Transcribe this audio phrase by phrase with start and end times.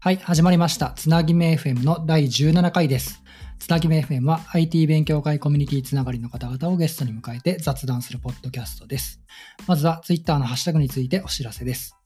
[0.00, 0.92] はい、始まりました。
[0.94, 3.20] つなぎめ FM の第17回です。
[3.58, 9.20] つなぎめ FM は IT 勉強会コミュニティつながりの方々をゲストに迎えて雑談するポッドキャストです。
[9.66, 11.96] まずは Twitter のハッシュタグについてお知らせです。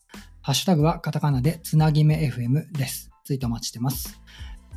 [0.41, 3.11] ハッシュタグはカタカナでつなぎめ FM です。
[3.25, 4.23] ツイートお待ちしてます。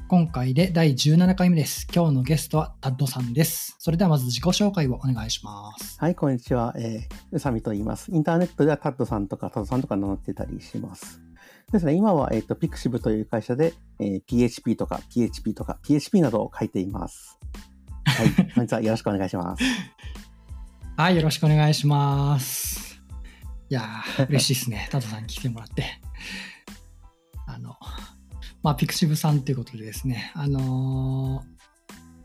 [0.10, 1.88] 今回で第17回目です。
[1.96, 3.78] 今日のゲストはタッドさんです。
[3.80, 5.98] それではまず自己紹介をお願いします。
[6.02, 6.74] はい、こんにちは。
[6.78, 8.12] えー、うさみと言います。
[8.12, 11.25] インターネットではタッドさんとかタッドさんとか名乗ってたりします。
[11.72, 17.38] ですね、今は、えっ、と、ピクシブという会社で、えー PHP とか PHP とか PHP などを書いています。
[18.06, 19.64] はい、 本日はよろしくお願いします。
[20.98, 23.02] はい、よろしくお願いします。
[23.70, 24.88] いやー、嬉しいですね。
[24.92, 26.00] タトさんに来てもらって。
[27.48, 27.76] あの、
[28.64, 31.56] まあ、ピクシブさんということでですね、あのー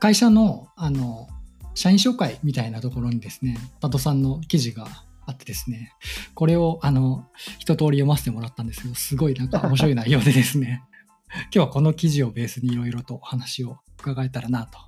[0.00, 1.28] 会社の、あの、
[1.74, 4.86] 社員紹介みたいなところにですね、タトさんの記事が
[5.30, 5.92] あってですね、
[6.34, 7.26] これを、あの、
[7.58, 10.82] 一通り読ませてもらったんですけど、すごいなんか面白い内容でですね、
[11.32, 14.78] 今日はこの記事をベースにいろいろとお話を伺えたらなと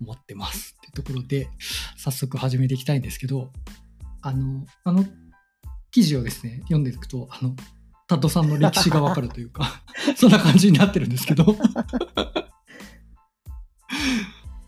[0.00, 0.74] 思ってます。
[0.78, 1.48] っていうところで、
[1.96, 3.52] 早速始めていきたいんですけど、
[4.22, 5.04] あの、あの
[5.90, 7.54] 記事をですね、読んでいくと、あの、
[8.08, 9.82] タッドさんの歴史がわかるというか、
[10.16, 11.56] そんな感じになってるんですけど、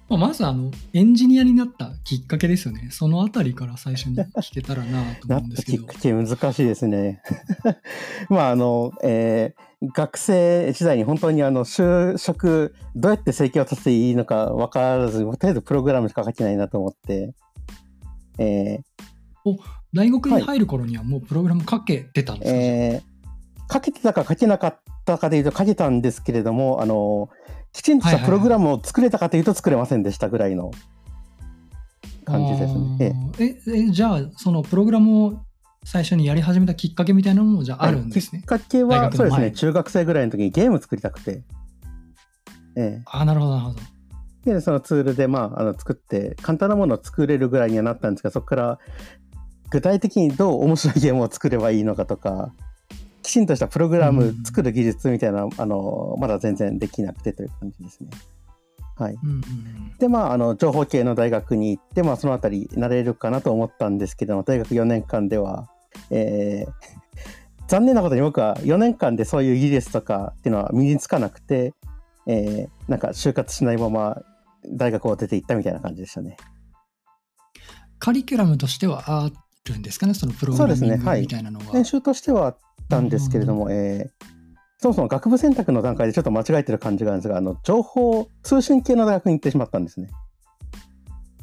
[0.09, 2.89] まあまずあの、エンジニアになったきっかけですよね。
[2.91, 6.03] そのあたりから最初に聞けたらなとな思うんですけどったきっか。
[6.03, 7.23] け難しいですね。
[8.31, 17.33] まあ、あの、えー学生時代に本当にあの、就職、どうやって生計を立てていいのか分からず、とりあえずプログラムしか書けないなと思って、
[18.39, 19.59] えー
[19.95, 23.19] 大学に入る頃にはもうプログラム書けてたんですか、えー
[23.71, 24.81] 書けてたか書けなかっ
[25.13, 27.29] たかというと書けたんですけれども、あの、
[27.73, 30.71] きちんとしたプログラムを作れたかというと作れませんでしたぐらいの
[32.25, 33.33] 感じですね。
[33.39, 33.57] え
[33.89, 33.91] え。
[33.91, 35.41] じゃあ、そのプログラムを
[35.85, 38.41] 最初にやり始めたきっかけみたいなのもじゃああるんですね？
[38.41, 38.47] きっ。
[38.47, 41.43] かけは、そうですね、中学生ぐらいの時にゲーム作りたくて、
[42.77, 43.81] えああ、なるほど、なるほど。
[44.47, 48.79] えで、そのツールで、まあ、あの作って、簡単なものを作れるぐらいにはなったんですが、そこから
[49.71, 52.53] 具体的にどう面白いゲームを作ればいいのかとか、
[53.29, 58.09] きちんとしたプログラム作る技術みたいな、あの、まだ全然できなくてという感じですね。
[58.97, 59.19] はい。
[59.23, 59.43] うんうんうん
[59.99, 65.69] で、まあ、あの、情報系の大学に行って、まあ、そのあたりなれるかなと思ったんですけども、大学4年間では、
[66.11, 66.73] えー
[67.69, 71.75] 残念なことに僕は4年間でそういう技術とかっていうのは身につかなくて、
[72.27, 74.23] えーなんか就活しないまま
[74.65, 76.39] 大学を出て行ったみたいな感じでしたね。
[77.99, 79.31] カリキュラムとしてはあ
[79.65, 81.73] るんですかね、そのプログラミングそうですねはいみたいなのは。
[81.75, 82.59] 練習としてはあっ
[82.89, 84.39] たんですけれども、えー
[84.81, 90.09] そもそも学部選択の段階でちょっと間違えてる感じがあるんですが、あの、情報、通信系の大学に行ってしまったんですね。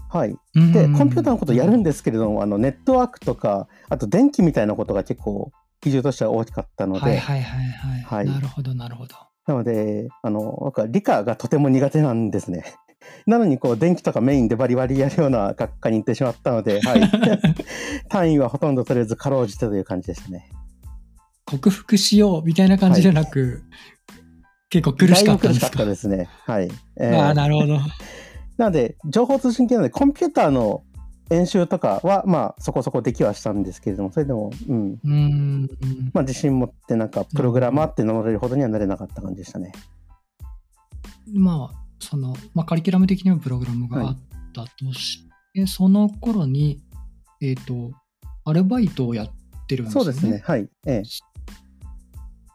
[0.10, 0.36] はい。
[0.56, 8.02] うんで、コンピューターのことやるんですけれども、あのネットワークとか、あと電気みたいなことが結構、比重としては大きかったので、はいはいはいはい。
[8.02, 9.16] はいなるほど、なるほど。
[9.48, 12.64] なので、あの、僕は理科がとても苦手なんですね。
[13.26, 17.02] なのに、こう、電気とかメインでバリバリやるような学科に行ってしまったので、はい。
[18.10, 20.50] 単位はほとんどとりあえずかろうじてという感じでしたね。
[21.46, 23.64] 克服しようみたいな感じじゃなく、
[24.70, 25.70] 結構苦しかったんですか？
[25.70, 26.28] 苦しかったですね。
[26.46, 26.70] はい。
[27.00, 27.78] えーああ、なるほど。
[28.58, 30.84] なので、情報通信系なので、コンピューターの
[31.32, 35.70] 演習とかは、まあ、そこそこできはしたんですけれども、それでも、うん、うーん。
[36.14, 39.72] まあ、自信持ってなんかプログラマーって名乗れるほどにはなれなかった感じでしたね。
[41.34, 44.18] まあ、その、まあ、カリキュラム的にはプログラムがあっ
[44.54, 45.24] たとし
[45.54, 46.82] て、その頃に、
[47.42, 47.92] えっ、と、
[48.46, 49.30] アルバイトをやっ
[49.68, 50.06] てるんですよね。
[50.06, 50.44] そうですね。
[50.46, 50.70] はい。
[50.86, 51.58] えプロ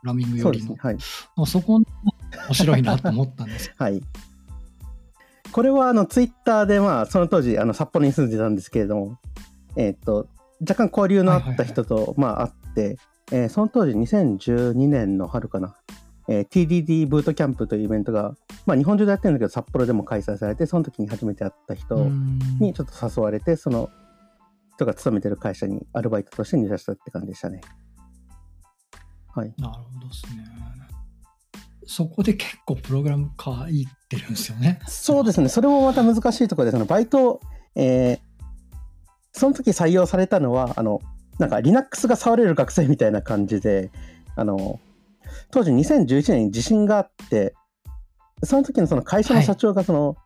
[0.03, 0.65] グラミングえ、そよりの。
[0.65, 0.91] うですね。
[0.91, 0.97] はい。
[1.37, 3.73] まあそこ、面白いなと思ったんです。
[3.79, 4.03] はい。
[5.53, 9.19] これはあのツイッターでまあその当時あの札幌に住んでたんですけれども、
[9.77, 10.29] えっ、と
[10.61, 12.97] 若干交流のあった人とまあ会って、
[13.33, 15.75] えーその当時2012年の春かな、
[16.31, 21.97] えー TDD ブートキャンプというイベントがまあ日本中でやってるんだけど札幌でも開催されてその時に初めて会った人
[22.61, 23.91] にちょっと誘われてその
[24.77, 27.61] 人が勤めてる会社にアルバイトとして入社したって感じでしたね。
[29.35, 29.53] はい。
[29.59, 30.45] なるほどですね。
[31.87, 34.81] そこで結構プログラム書いてるんですよね。
[34.87, 37.41] そうですね、それもまた難しいところで、そのバイト、
[37.75, 38.31] えー
[39.33, 41.01] その時採用されたのは、あの、
[41.39, 43.93] なんか Linux が触れる学生みたいな感じで、
[44.35, 44.81] あの、
[45.51, 47.55] 当時2011年に地震があって、
[48.43, 50.17] その時のその会社の社長がその、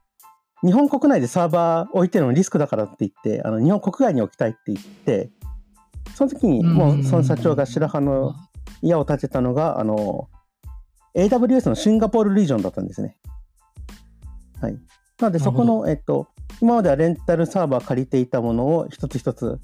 [0.64, 5.30] 日本国内でサーバー置いてるのリスクだからって言って、あの日本国外に置きたいって言って、
[6.14, 8.34] その時にもうその社長が白羽の
[8.82, 10.28] 矢を立てたのが、あの、
[11.14, 13.16] AWS のシンガポールリージョンだったんですね。
[14.60, 14.72] はい。
[15.20, 16.28] なので、そこの、えっと、
[16.60, 19.58] 今まではレンタルサーバー借りていたものを一つ一つ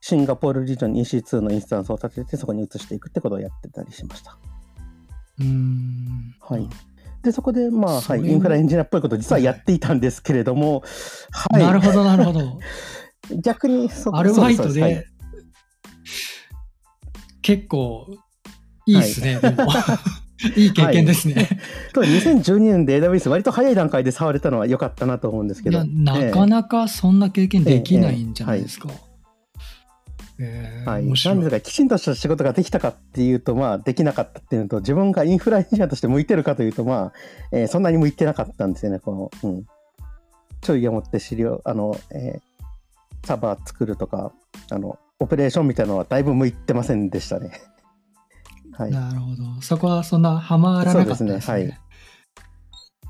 [0.00, 4.36] シンガポールリージョンに EC2 のインスタンスを立ててそこに移していくってことをやってたりしました。
[5.40, 6.34] うーん。
[6.40, 6.68] はい
[7.22, 10.82] で、そこで、まあ、はい、インフラエンジニアっぽいことを実はやっていたんですけれども、
[11.30, 11.62] はい。
[11.62, 12.58] なるほど、なるほど。
[13.40, 15.06] 逆にそ、アルバイトそうすそうすで、
[17.40, 18.08] 結構、
[18.86, 19.68] いいっすね、でも。
[20.56, 21.34] いい経験ですね。
[21.94, 25.84] はい、2012年で AWS 割と早い段階で触れたのは良かったなと思うんですけど。
[25.84, 28.88] なかなかそんな経験できないんじゃないですか。
[28.90, 37.12] えーはい、面白ないんですが、きちんとした仕事ができたかっていうと、まあ、できなかったっていうのと、自分がインフラエンジニアとして向いてるかというと、まあ、
[37.52, 39.66] えーそんなに向いてなかったんですよね、この、うん。
[40.60, 42.52] 注意を持って資料、あの、えー
[43.24, 44.32] サーバー作るとか、
[44.70, 47.52] あの、オペレーションみたいなのはだいぶ向いてませんでしたね。
[48.72, 48.90] はい。
[48.90, 49.60] なるほど。
[49.60, 51.28] そこはそんなハマらなかったですね。
[51.28, 51.78] そうですねはい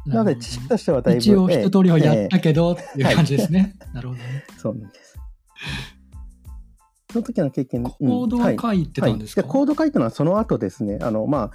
[0.04, 1.20] なので、知識としてはだいぶ。
[1.20, 3.76] 一応一通りはやえったけどっていう感じですね。
[3.94, 4.44] なるほどね。
[4.48, 5.16] ーそうなんです。
[7.12, 11.50] その時の経験、コードうんは書いてたんですか、はい、でコード書いたのはその後ですね、あのまあ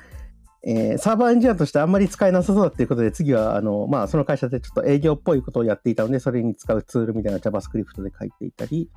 [0.63, 8.89] えーサーバーエンジニアとしてあんまり使えなさそうだっていうことで、次はあの、まあ、その会社でちょっと営業っぽいことをやっていたので、それに使うツールみたいな JavaScript で書いていたり、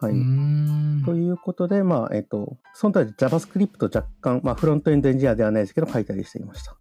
[0.00, 0.12] はい。
[1.04, 6.76] ということで、まあえっとその時 JavaScript 若干、まあ、フロントエンドエンジニアではないですけど、書いたりしていました。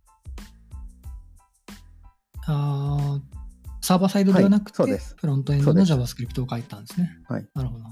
[2.46, 3.34] あー
[3.82, 7.18] サーバーサイドではなくて、はいフロントエンドのそ JavaScript を書いたんですね。
[7.28, 7.46] はい。
[7.54, 7.86] なるほど。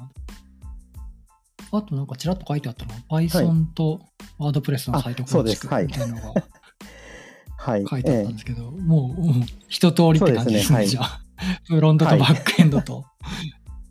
[1.71, 2.93] あとなんかちらっと書いてあったの？
[3.09, 4.01] は、Python と
[4.39, 6.43] WordPress のサイト構築みたいなのが
[7.57, 7.85] はい。
[7.87, 10.87] 書いてあったんえですけど、もう、うん一通りって感じですね、すねはい。
[10.87, 11.21] じゃあ。
[11.65, 13.05] フロントとバックエンドと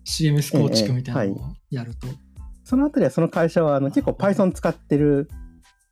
[0.04, 2.06] CMS 構ええ築みたいなのをやると。
[2.06, 2.16] ー
[2.64, 5.28] そのあたりはその会社はあの結構 Python 使ってる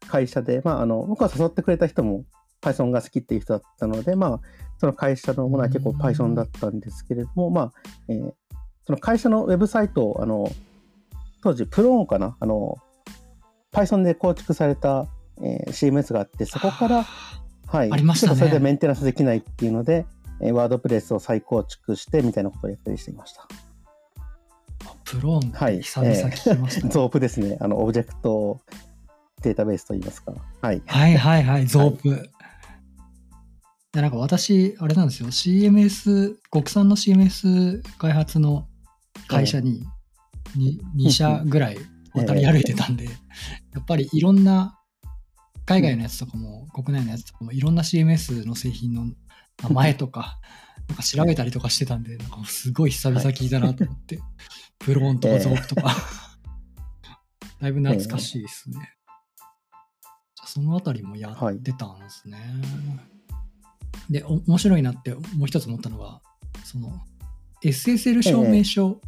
[0.07, 2.25] 会社で、まあ、あの僕は誘ってくれた人も
[2.63, 4.41] Python が好きっていう人だったので、まあ、
[4.79, 7.73] その会社のものは結構うん Python だったんですけれども、まあ
[8.09, 8.33] えー
[8.89, 10.51] その会社のウェブサイトをあの
[11.43, 12.37] 当時プローンかな？
[12.41, 12.77] あの
[13.73, 15.07] Python で構築された、
[15.43, 17.05] えー CMS があってそこから、
[17.67, 20.07] はい、ありましたねそれでメンテナンスできないっていうので、
[20.41, 23.43] えー、ワードプレスを再構築してみたいなことをやったりしていました。
[24.87, 26.91] あプローンっはいて久々聞きましたね。
[26.93, 27.59] ゾープですね。
[27.61, 28.61] あの、オブジェクト
[29.43, 30.33] データベースといいますか。
[30.61, 30.83] はい。
[30.87, 32.09] はいはいはい、ゾープ。
[32.09, 38.67] いやなんか私、あれなんですよ、CMS、国産の CMS 開発の
[39.29, 39.87] 会社にに
[40.57, 41.79] 2社ぐらい
[42.15, 43.11] 渡り歩いてたんで、や
[43.81, 44.79] っぱりいろんな
[45.69, 49.07] 海外のやつとかも、国内のやつとかもいろんな CMS の製品の
[49.63, 50.41] 名前とか、
[50.89, 54.19] なんか調べたりとかしてたんで、なんかすごい久々聞いたなと思って、
[54.81, 55.95] プローンとかゾープとか、
[57.61, 58.95] だいぶ懐かしいですね。
[60.37, 62.39] じゃあそのあたりもやってたんですね。
[64.09, 66.23] で、お面白いなってもう一つ思ったのが、
[66.65, 66.99] その
[67.63, 69.03] SSL 証明書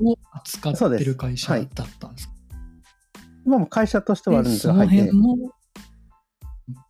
[0.00, 1.66] を扱ってる会社だっ
[1.98, 2.34] たんですか、
[3.44, 4.98] 今も会社としてはあるんですが、そのはい。
[4.98, 5.36] 辺も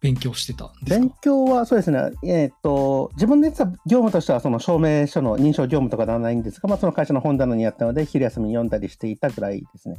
[0.00, 9.96] 勉強してたんです勉か強はそうですね、えっ、と、自分でやってた業務としては、その証明書の認証業務とかではないんですが、まあ、その会社の本棚にあったので、昼休みに読んだりしていたぐらいですね。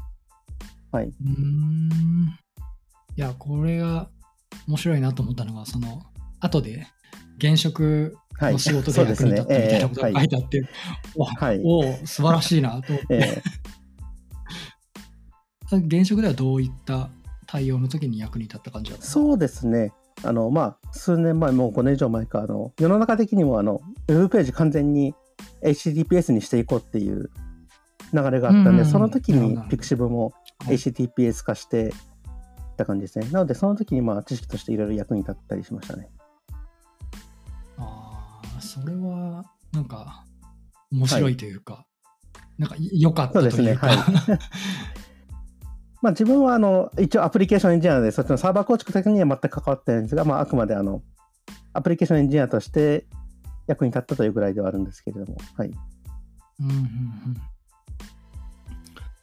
[0.91, 1.05] はい。
[1.05, 2.39] うーん。
[3.15, 4.09] いや、これが
[4.67, 6.01] 面白いなと思ったのが、その、
[6.39, 6.87] 後で
[7.37, 8.53] 現職はい。
[8.53, 10.61] の仕事で役に立ったみたいなことが書いえてあって、
[11.15, 11.61] わーはい。
[11.63, 13.05] おお、素晴らしいなと思って。
[13.09, 13.67] えー
[15.69, 17.09] 現職ではどういった
[17.45, 19.91] 対応の時に役に立った感じだったそうですね。
[20.23, 25.13] あの、まあ、数年前、もう5年以上前か、あの、世の中的にも、あの、ウェブページ完全に
[25.63, 27.29] HTTPS にしていこうっていう
[28.13, 30.33] 流れがあったんで、うんうんその時に Pixiv も
[30.65, 31.93] はい HTTPS 化して
[32.77, 33.27] た感じですね。
[33.31, 36.09] なので、その時に、まあ、知識としていろいろ役に立ったりしましたね。
[38.61, 40.25] それは、なんか、
[40.91, 41.85] 面白いというか、
[42.57, 43.55] なんか良かったというか。
[43.57, 44.39] そうですねは
[46.01, 51.01] まあ、自分はあの一応アプリケーションエンジニアで、そっちのサーバー構築的には全く関わってないんですが、まあ、あくまであの
[51.73, 53.07] アプリケーションエンジニアとして
[53.65, 55.71] 役に立ったというぐらいではあるんですけれども、はい、
[56.59, 56.83] うんうんうん。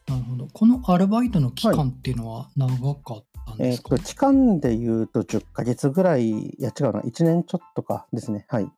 [0.07, 0.49] なるほど。
[0.53, 8.47] このアルバイトの期間っていうのは長かったんえーですか、と期間でいうと10ヶ月ぐらい、いや違うな、1年ちょっとかですね。
[8.49, 8.71] はい。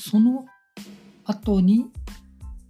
[0.00, 0.46] その
[1.24, 1.86] 後に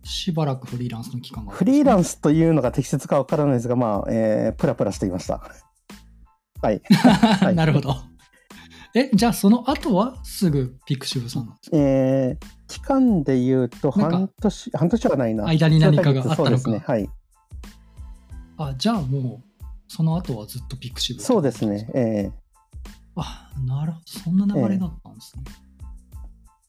[0.02, 5.40] しばらくフリーランスの期間があフリーランンスというのが適切かわからないですが、まあ、えープラプラしていました。
[6.62, 6.82] はい。
[7.38, 7.96] ス なるほど。
[8.94, 11.76] え、じゃあその後はすぐピクシブさんなんですか？
[11.76, 15.44] えー期間でいうと半年、半年はないな。
[15.46, 16.78] 間に何かがあったのかそうですね。
[16.86, 17.10] はい。
[18.58, 21.90] あ、じゃあもう、その後はずっとピクシブそうですね。。
[21.94, 22.30] え
[23.16, 24.04] あ、なるほど。
[24.06, 25.42] そんな流れだったんですね。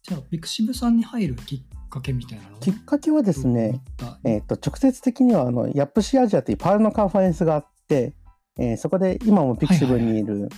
[0.03, 3.81] じゃあ、 pixiv さんに入るきっかけみたいなのきっかけはですね、
[4.23, 8.13] えー、と直接的にはあの YAPC::Asia という Perl のカンファレンスがあって、
[8.57, 10.49] えーそこで今も pixiv にいる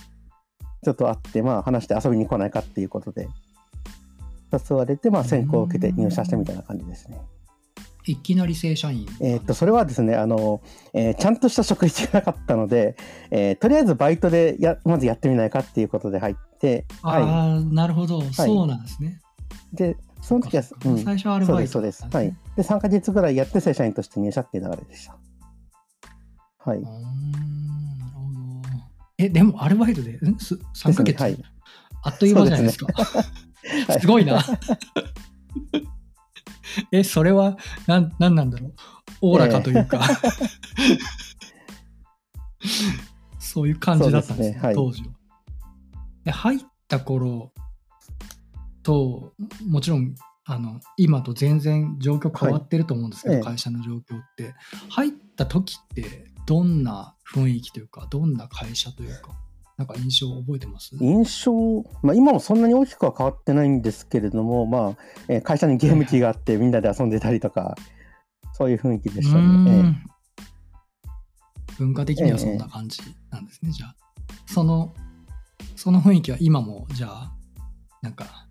[0.82, 3.28] 人と会って、まあ話して遊びに来ないかっていうことで、
[4.52, 7.20] 誘われて、まあ選考を受けて入社したみたいな感じですね。
[8.06, 9.06] いきなり正社員？
[9.20, 10.60] えーっと、それはですね、あの、
[10.92, 12.96] えーちゃんとした職域がなかったので、
[13.30, 19.20] えーとりあえずバイトでや、まずやってみないかっていうことで入って、あはあ、なるほど、そうなんですね。
[19.74, 19.76] い。
[19.76, 22.02] で、その時は、うん最初はアルバイトだそうです。
[22.02, 22.38] はいったんですね。。
[22.56, 25.16] で、3ヶ月ぐらいやって正社員として入社っていう流れでした。
[26.58, 26.78] はい。
[26.78, 26.92] うーん
[27.98, 28.84] なるほど。
[29.18, 30.38] え、でもアルバイトで、ん？
[30.38, 31.36] す3ヶ月、はい
[32.02, 32.86] あっという間じゃないですか。
[32.92, 34.44] はいすごいな。
[36.92, 38.74] え、それは、なん、なんなんだろう？
[39.22, 40.02] おおらかというか、
[43.38, 45.08] そういう感じだったんですね、そうですねはい当時は。
[46.24, 47.52] で入った頃
[48.84, 49.34] と、
[49.66, 50.14] もちろん、
[50.44, 54.02] あの、今と全然状況変わってると思うんですけど、はいええ会社の状況っ
[54.36, 54.54] て。
[54.90, 59.32] 入った時って、どんな雰囲気というか、どんな会社というか、
[59.76, 60.94] なんか印象を覚えてます？
[61.00, 61.52] 印象、
[62.02, 67.74] まあ、今もそんなに大きくは変わってないんですけれども、まあえー会社にゲーム機があってみんなで遊んでたりとか
[68.52, 69.70] そういう雰囲気でしたね。
[69.70, 69.96] えん
[71.76, 73.00] 文化的にはそんな感じ
[73.30, 73.96] なんですね、じゃあ。
[74.46, 74.94] その、
[75.74, 77.32] その雰囲気は今も、じゃあ、
[78.00, 78.46] なんか、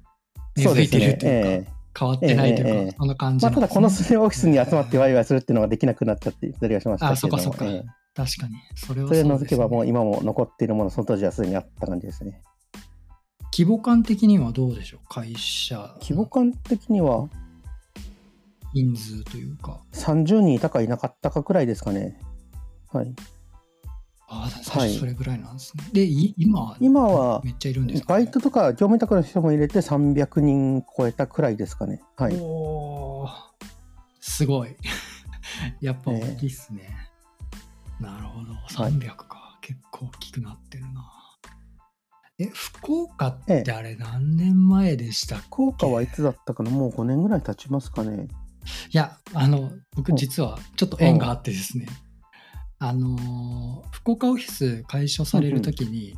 [0.56, 7.72] 根付いてるというか、ええ変わってないというか、えそんな感じまあ、ただこの数年オフィスに集まってワイワイするっていうのができなくなっちゃってたりはしましたあ、けどもそっかそっか。
[7.72, 8.56] ええ確かに。
[8.76, 9.46] それはそれをそうです、ね。
[9.46, 12.42] 除けばもう今も残っているものその当時はすでにあった感じですね。
[13.52, 15.08] 規模感的にはどうでしょう？
[15.08, 17.28] 会社規模感的には？
[18.74, 19.82] 人数というか。
[19.94, 22.20] 30人いたかいなかったかくらいですかね。
[22.92, 23.14] はい、
[24.28, 25.84] ああ、最初それぐらいなんですね。
[25.94, 32.02] で、い今、今はめっちゃいるんですか、バイトとか業務委託の人も入れて300人超えたくらいですかね。
[32.18, 32.36] はい。
[32.40, 33.30] おー
[34.20, 34.76] すごい。
[35.82, 36.90] やっぱ大きいっすね。
[38.00, 38.54] なるほど。
[38.70, 39.60] 300か。
[39.62, 41.10] 結構大きくなってるな。
[42.40, 45.46] え、福岡ってあれ何年前でしたっけ？
[45.50, 46.72] 効果はいつだったかな？
[46.72, 48.28] もう5年ぐらい経ちますかね。
[48.92, 51.86] いや、あの、僕実はちょっと縁があってですね、
[52.86, 56.18] あのー、福岡オフィス開所されるときに、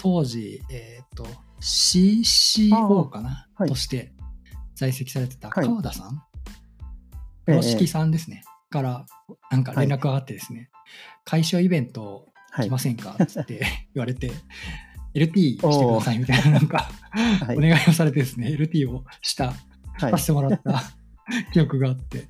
[0.00, 1.26] 当時、えっ、と、
[1.60, 3.68] CCO かな、はい。
[3.68, 4.14] として
[4.74, 5.66] 在籍されてたはい。
[5.66, 6.22] 川田さん、
[7.48, 7.54] ええ。
[7.56, 9.04] 洋式さんですね、から、
[9.50, 10.70] なんか連絡があってですね、
[11.26, 12.68] 開所イベントはい。
[12.68, 12.78] 来ま。
[12.78, 13.14] せんか？
[13.22, 13.60] っつって
[13.94, 14.32] 言われて、
[15.14, 16.90] LT してくださいみたいな、なんか、
[17.44, 17.58] はい。
[17.58, 19.52] お願いをされてですね、LT をした、
[19.98, 20.12] はい。
[20.12, 20.82] させてもらった
[21.52, 22.26] 記憶があって、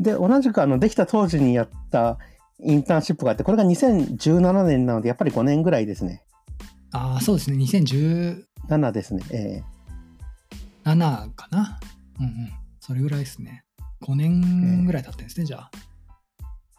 [0.00, 2.18] で、同じくあのできた当時にやった
[2.60, 6.22] インターンシップがあって、これが2017年なので、やっぱり5年ぐらいですね。
[6.92, 9.22] ああ、そうですね、2017 7ですね。
[9.32, 9.62] え
[10.84, 11.28] かな？
[12.20, 13.64] うんうん、それぐらいですね。
[14.02, 15.70] 5年ぐらい経ってんですね、じゃあ。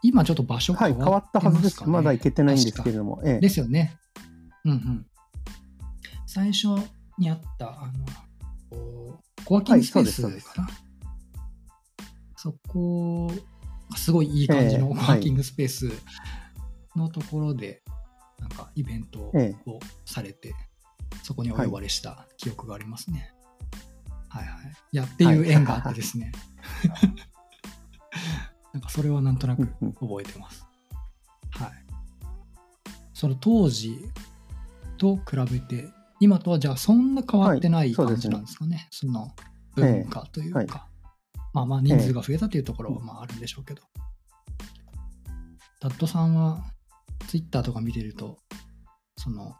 [0.02, 1.78] 今ちょっと場所えはい、変変わったはずです。
[1.78, 3.22] かねまだ行けてないんですけれども。
[3.26, 3.98] ええですよね。
[4.64, 5.06] うんうん。
[6.28, 6.68] 最初
[7.18, 7.92] にあった、あ
[8.72, 10.34] の、コワーキングスペースはい
[12.46, 13.32] そこ、
[13.96, 15.90] すごいいい感じのワーキングスペース
[16.96, 17.82] のところで、
[18.40, 20.54] なんかイベントええをされて、
[21.24, 23.34] そこにお呼ばれした記憶がありますね。
[24.30, 26.34] はい、はい、いや、っていう縁があってですね。
[28.74, 29.66] なんかそれはなんとなく
[30.00, 30.68] 覚えてます。
[31.50, 31.72] はい。
[33.12, 34.08] その当時
[35.00, 35.88] と比べて、
[36.20, 38.88] 今とはじゃあそんな変わってない感じなんですかね。
[38.92, 39.32] その
[39.74, 40.88] 文化というか。
[41.56, 43.82] ええはまあまあ人数が増えたというところはまああるんでしょうけど。
[45.82, 46.64] ダットさんは
[47.28, 48.38] ツイッターとか見てると、
[49.18, 49.56] その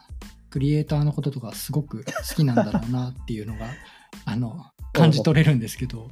[0.50, 3.68] クリエイターのこととかすごく好きなんだろうなっていうのが、
[4.26, 6.10] あの、感じ取れるんですけど、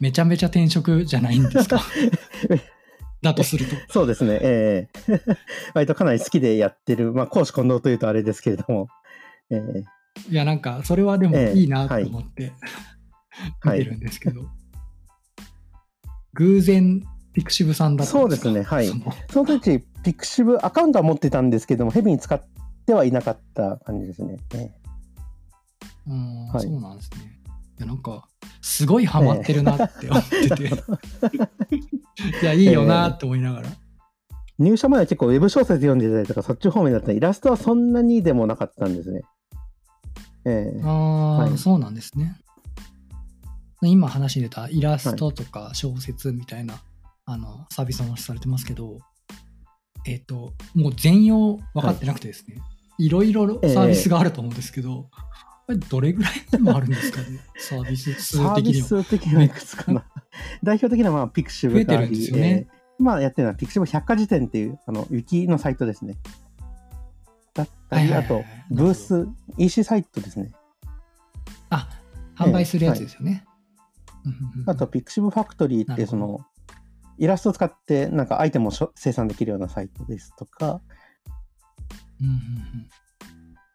[0.00, 1.80] めちゃめちゃ転職じゃないんですか？
[3.22, 3.76] だとすると。
[3.88, 4.38] そうですね。
[4.42, 5.16] ええ。
[5.72, 8.88] 割とかなり好きでやってる、まあ、講師混同というとあれですけれども。
[9.50, 9.84] ええ。
[10.30, 11.58] いや、なんか、それはでもええ。
[11.58, 12.52] いいなと思って、
[13.64, 13.78] 見はい。
[13.78, 14.42] てるんですけど、
[16.34, 18.44] 偶然、ピクシブさんだったんですか？
[18.44, 18.86] そうですねはい
[19.30, 22.42] その時、ピクシブアカウントは持ってたんですけども、ヘビに使っ
[22.86, 24.36] てはいなかった感じですね。
[24.54, 24.72] ええ
[26.06, 27.40] うんはいそうなんですね。
[27.78, 28.28] いや、なんか、
[28.60, 30.64] すごいハマってるなって思ってて、
[32.42, 33.68] いや、いいよなって思いながら。
[34.58, 39.22] 入社前は結構ウェブ小説読んでたりとか、そっち方面だったらイラストはそんなにでもなかったんですね。
[40.44, 42.36] ええああ、はいそうなんですね。
[43.88, 46.80] 今話に出たイラストとか小説みたいな、
[47.26, 48.98] あのサービスの話されてますけど、
[50.06, 52.56] えっ、と、もう全容分かってなくてですね、
[52.98, 55.08] い、ろいろサービスがあると思うんですけど、
[55.66, 58.86] これどれぐらいでもあるんですかね、サービス数サービ的には。
[58.86, 60.04] ス的にはいくつかな。
[60.62, 62.66] 代表的なまあピクシブ増えてるんですよね
[62.98, 66.16] 今やってるのは Pixiv 百科事典っていう、あの、ウィキのサイトですね。
[67.54, 70.52] だったり、あとはいはいはいはい、ブース、EC サイトですね。
[71.70, 71.88] あ、
[72.36, 73.44] 販売するやつですよね。
[74.24, 76.06] うんうんうんあと、Pixiv Factory って、なるほど。
[76.06, 76.40] その、
[77.18, 80.80] イラストを使って、なんかアイテムを生産できるようなサイトですとか、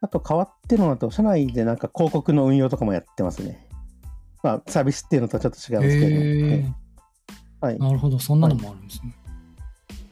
[0.02, 3.68] あと変わってるのだと、社内でなんか広告の運用とかもやってますね。
[4.44, 6.66] まあ、サービスっていうのとはちょっと違うんですけ
[7.62, 7.80] ど、はい。
[7.80, 9.16] なるほど、そんなのもあるんですね。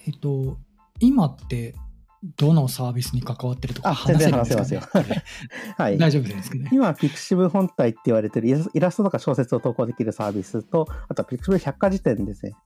[0.06, 0.58] えっと、
[1.00, 1.76] 今って
[2.24, 5.24] どのサービスに関わってるとかあ全然話せるんですか、ね、
[5.78, 5.98] はい。
[5.98, 6.70] 大丈夫ですかね。
[6.72, 12.52] 今、 pixiv 本体って言われてるイラストとか小説を投稿できるサービスと、あとは pixiv 百科事典ですね。
[12.52, 12.58] こ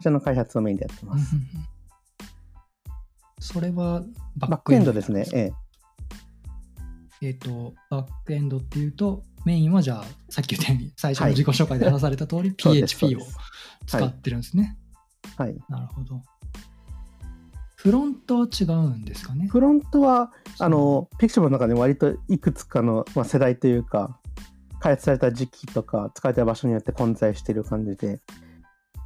[0.00, 1.34] ちらの開発をメインでやってます。
[1.34, 1.74] うんうんうん
[3.40, 4.02] それは
[4.38, 5.26] バ、バックエンドですね。
[5.34, 5.52] ええ
[7.20, 13.20] えっ、と、バックエンドっていうと、メインはじゃあ、さっき言ったように、最初の自己紹介で話された通り、PHP を
[13.86, 14.76] 使ってるんですね。
[15.36, 15.56] はい。
[15.68, 16.22] なるほど。
[17.84, 19.46] フロントは違うんですかね？
[19.46, 24.18] フロントは、あの、ピクシブの中で割といくつかの、まあ、世代というか、
[24.80, 28.22] 開発された時期とか、使われた場所によって混在している感じで、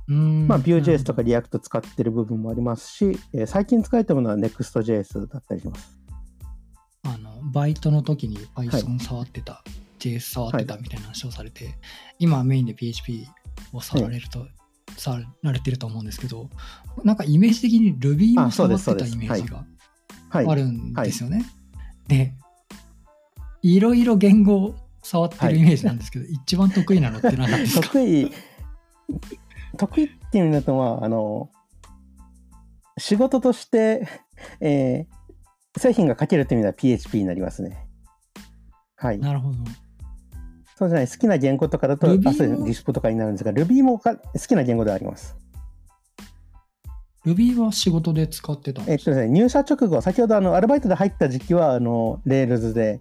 [0.06, 5.98] まあ、Vue.js とか React 使ってる部分もありますし、えー最近使えたものは Next.js だったりします。
[7.02, 8.68] あのバイトの時にはい。
[8.68, 9.62] Python 触ってた、
[9.98, 11.74] JS 触ってたみたいな話をされて、
[12.18, 13.26] 今はメインで PHP
[13.72, 14.48] を触られると、触
[15.42, 16.50] られてると思うんですけど、
[17.04, 19.64] なんかイメージ的に Ruby も触ってたイメージが
[20.30, 20.46] はい。
[20.46, 21.44] あるんですよね。
[22.08, 22.34] で、
[23.62, 27.86] いろいろ言語を触ってるイメージなんですけど、一番得意なのって何なんですか？
[27.86, 28.32] 得意、
[29.76, 31.50] 得意っていう意味だと、まあ、あの、
[32.98, 34.06] 仕事として、
[34.60, 35.18] えー
[35.76, 37.86] 製品が書けるという意味では PHP になりますね。
[38.96, 39.18] はい。
[39.18, 39.58] なるほど。
[40.78, 45.36] そうじゃない、好きな言語とかだと、あそう Lisp とかになるんですが、Ruby もか好きな言語ではあります。
[47.26, 53.00] Ruby は仕事で使ってたんですえっとですね、入社直後、先ほどあのアルバイトで入った時期は、あの、Rails で、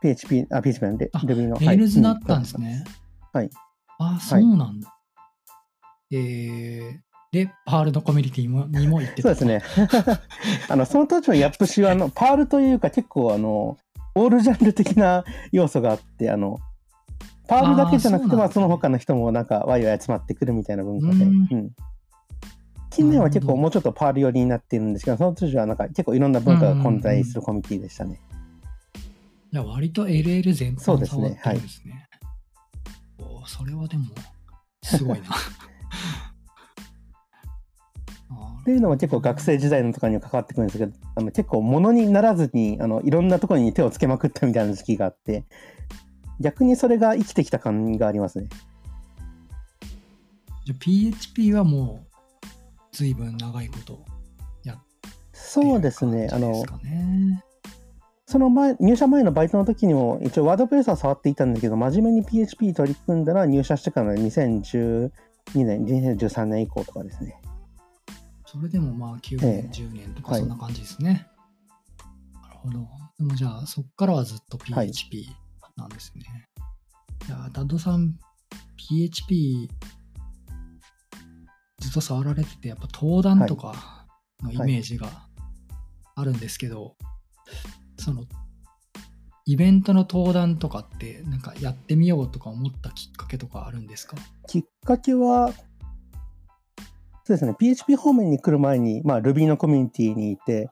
[0.00, 1.58] PHP、あ、PHP なんで、あ Ruby の。
[1.58, 2.84] Rails だったんですね、はい。
[3.32, 3.50] はい。
[3.98, 4.94] あ、そうなんだ。
[6.12, 6.98] えー、
[7.32, 9.88] で、 Perl のコミュニティもにも行ってたそうですね。
[10.70, 13.76] あの、その当時の YAPC は、あの、 Perl というか結構、あの、
[14.14, 16.58] オールジャンル的な要素があって、あの、
[17.48, 21.24] Perl だけじゃなくて、まあ、その他の人もなんか、ワイワイ集まってくるみたいな文化で。
[21.24, 21.70] うんうん
[22.94, 28.20] 近年は結構もうちょっと Perl 寄りになっているんですけど、その当時はなんか結構いろんな文化が混在するコミュニティでしたね。
[29.50, 32.08] じゃあ割と LL 全般そうですね触ってるんですね。
[33.18, 34.04] おーそれはでも、
[34.82, 35.26] すごいな。
[38.30, 45.44] あっていうのも結構学生時代のとかには関わってくるんですけど、あの結構物にならずにあのいろんなところに手をつけまくったみたいな時期があって、
[46.40, 48.48] 逆にそれが生きてきた感がありますね。
[50.64, 54.04] じゃあ PHP はもう、ずいぶん長いこと
[54.64, 56.28] やってるそうですね。
[56.32, 56.62] あの。
[58.26, 65.10] その前、入社前のバイトの時にも一応ワードプレスは触っていたんだけど、真面目に PHP 取り組んだら入社してからの2012
[65.54, 67.38] 年、2013年以降とかですね。
[68.46, 71.26] それでもまあ9ええ年、10年とかはいそんな感じですね。
[72.42, 72.88] なるほど。
[73.18, 75.28] でもじゃあそっからはずっとはい PHP
[75.76, 76.48] なんですね。
[77.26, 78.18] じゃあダッドさん
[78.76, 79.70] PHP
[81.78, 84.06] ずっと触られててやっぱ登壇とか
[84.42, 85.08] のイメージが
[86.14, 86.96] あるんですけど、
[87.98, 88.24] その
[89.46, 94.16] イベントの登壇とかってなんかやってみようとか思ったきっかけとかあるんですか？
[94.46, 95.52] きっかけは、
[97.24, 100.68] そうですね、PHP 方面に来る前に、まあ、Ruby のコミュニティにいて、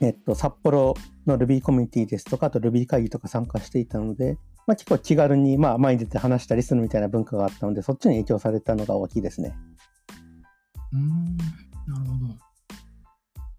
[0.00, 0.94] えっと、札幌
[1.26, 9.56] の Ruby コミュニティですとか、あと Ruby 会議とか参加していたので、まあ、結構気軽に、まあ、前に出て話したりするみたいな文化があったので、そっちに影響されたのが大きいですね。
[10.92, 11.36] うーん、
[11.86, 12.26] なるほど。
[12.26, 12.36] も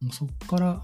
[0.09, 0.81] うそっから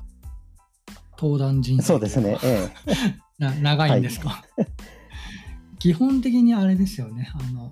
[1.17, 3.15] 登壇人生そうですね、ええ。
[3.37, 4.43] な長いんですか、
[5.79, 7.29] 基本的にあれですよね。
[7.33, 7.71] あの、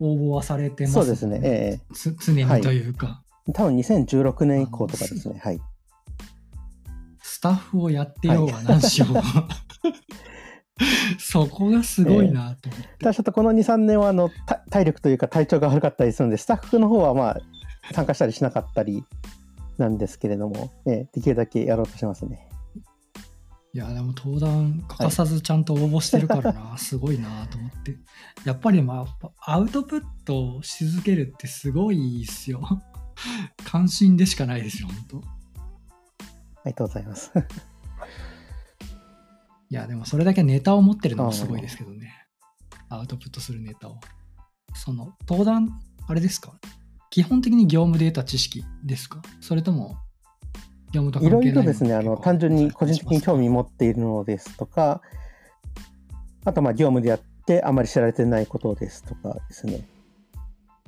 [0.00, 3.52] 応募はされてますそうですね、えつ常にというか、え。
[3.52, 5.60] 多分2016年以降とかですね、はい。
[7.42, 9.22] スタッフをやってようが何しようが、
[11.18, 12.88] そこがすごいなと思って。
[13.00, 17.40] ただちょっとこの2、3年はあのた体力というか体調が悪かったりするので、スタッフの方はまあ
[17.92, 19.02] 参加したりしなかったり
[19.76, 22.48] なんですけれども、ええ、できるだけやろうとしますね。
[23.74, 27.96] いや、でも登壇欠かさずちゃんと応募してるからな、すごいなと思って。
[28.44, 32.60] やっぱりまあ、アウトプットをし続けるってすごいっすよ。
[33.64, 35.41] 関心でしかないですよ、本当あ
[36.66, 37.32] りがとうございます。
[39.70, 42.12] いや、でもそれだけネタを持ってるのもすごいですけどね。
[42.88, 43.98] アウトプットするネタを。
[44.74, 46.52] その、登壇、あれですか？
[47.10, 49.22] 基本的に業務で得た知識ですか？
[49.40, 49.96] それとも、
[50.92, 53.62] 業務といろいいろですね、あの、単純に個人的に興味も。
[53.62, 55.00] 持っているのですとか、
[56.44, 59.88] あと、まあ、業務でやってあまり知られてないことですとかですね。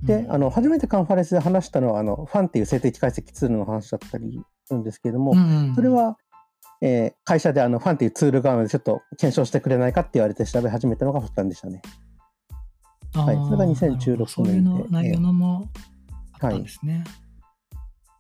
[0.03, 6.17] で、うんあの、初めてカンファレンスで話したのは、あの、ファンっていう静的解析ツールの話だったりするんですけれども、うんうんそれは、
[6.81, 11.83] えー会社であのファンっていうツールがあるので、ちょっと検証してくれないかって言われて調べ始めたのが発端でしたね。
[13.15, 15.71] はいそれが2016なるほどそういう年での内容のも
[16.33, 17.05] あったんですね。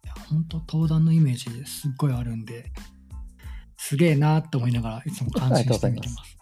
[0.04, 2.72] い、や、本当登壇のイメージすっごいあるんで、
[3.76, 6.38] すげえなって思いながらいつも感心して見てます。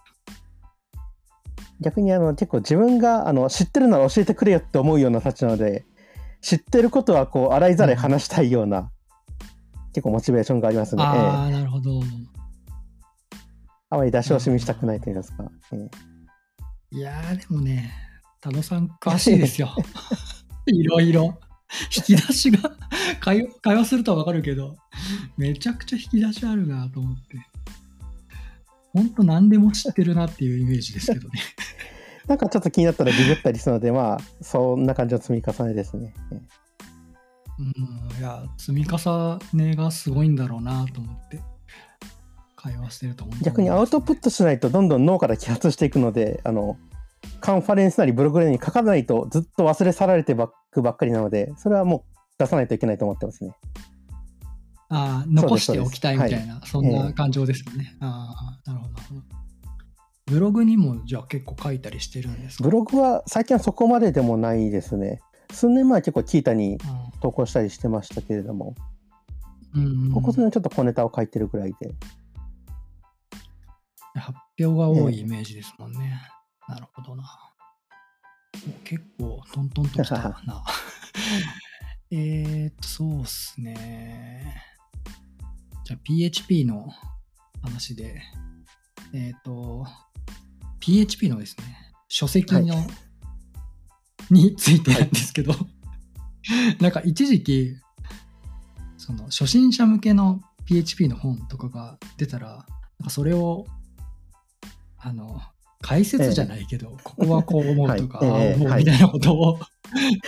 [1.81, 5.85] 逆にあの結構自分があの知ってるなら教えてくれよって思うような立ちなので、
[6.41, 8.91] 知ってることはこう洗いざらい話したいような、
[9.93, 11.03] 結構モチベーションがありますね。
[11.03, 12.01] ええああ、なるほど。
[13.89, 15.51] あまり出し惜しみしたくないと言いますか。
[15.71, 17.91] ええいやー、でもね、
[18.39, 19.75] 多野さん詳しいですよ。
[20.67, 21.39] いろいろ。
[21.95, 22.71] 引き出しが
[23.19, 24.77] 会話、会話するとはわかるけど、
[25.37, 27.37] めちゃくちゃ引き出しあるなと思って。
[28.93, 31.39] 本当何でも知ってるなっていうイメージですけどね。
[32.27, 36.13] なんかちょっと気になったらググったりするので、まあ、そんな感じの積み重ねですね。
[37.59, 37.65] ええ
[38.13, 41.41] うん、いや、積み重ねがすごいんだろうなと思って、
[42.55, 43.43] 会話してると思う。
[43.43, 46.77] 逆にアウトプットしないとどんどん脳から揮発していくので、あの、
[47.39, 52.03] カンファレンスなりブログなりに書かないとずっと忘れ去られてばっくばっかりなので、それはもう
[52.37, 53.53] 出さないといけないと思ってますね。
[54.89, 57.95] あー残しておきたいみたそういな、そんな感情ですよね。
[57.99, 59.21] ああ、なるほど、なるほど。
[60.25, 62.63] ブログにもじゃあ結構書いたりしてるんですか？
[62.63, 65.19] ブログは最近はそこまででもないですね。
[65.51, 66.77] 数年前は結構キータに
[67.23, 68.75] 投稿したりしてましたけれども、
[69.73, 71.95] うんここ数年ちょっと小ネタを書いてるぐらいで。
[74.15, 76.21] 発表が多いイメージですもんね。
[76.67, 77.23] なるほどな。
[78.67, 80.63] お結構トントンときたな。
[82.11, 84.61] えーっと、そうっすね。
[85.85, 86.89] じゃあ PHP の
[87.61, 88.21] 話で、
[89.13, 89.87] えーっと、
[90.81, 91.63] PHP のですね、
[92.09, 92.87] 書籍の、は
[94.29, 95.53] についてなんですけど、
[96.79, 97.75] なんか一時期、
[98.97, 102.63] その初心者向けの PHP の本とかが出たら、なん
[103.05, 103.65] かそれを、
[104.97, 105.41] あの、
[105.81, 108.53] 解説じゃないけど、ここはこう思うとか、はい。
[108.53, 109.59] 思うみたいなことを、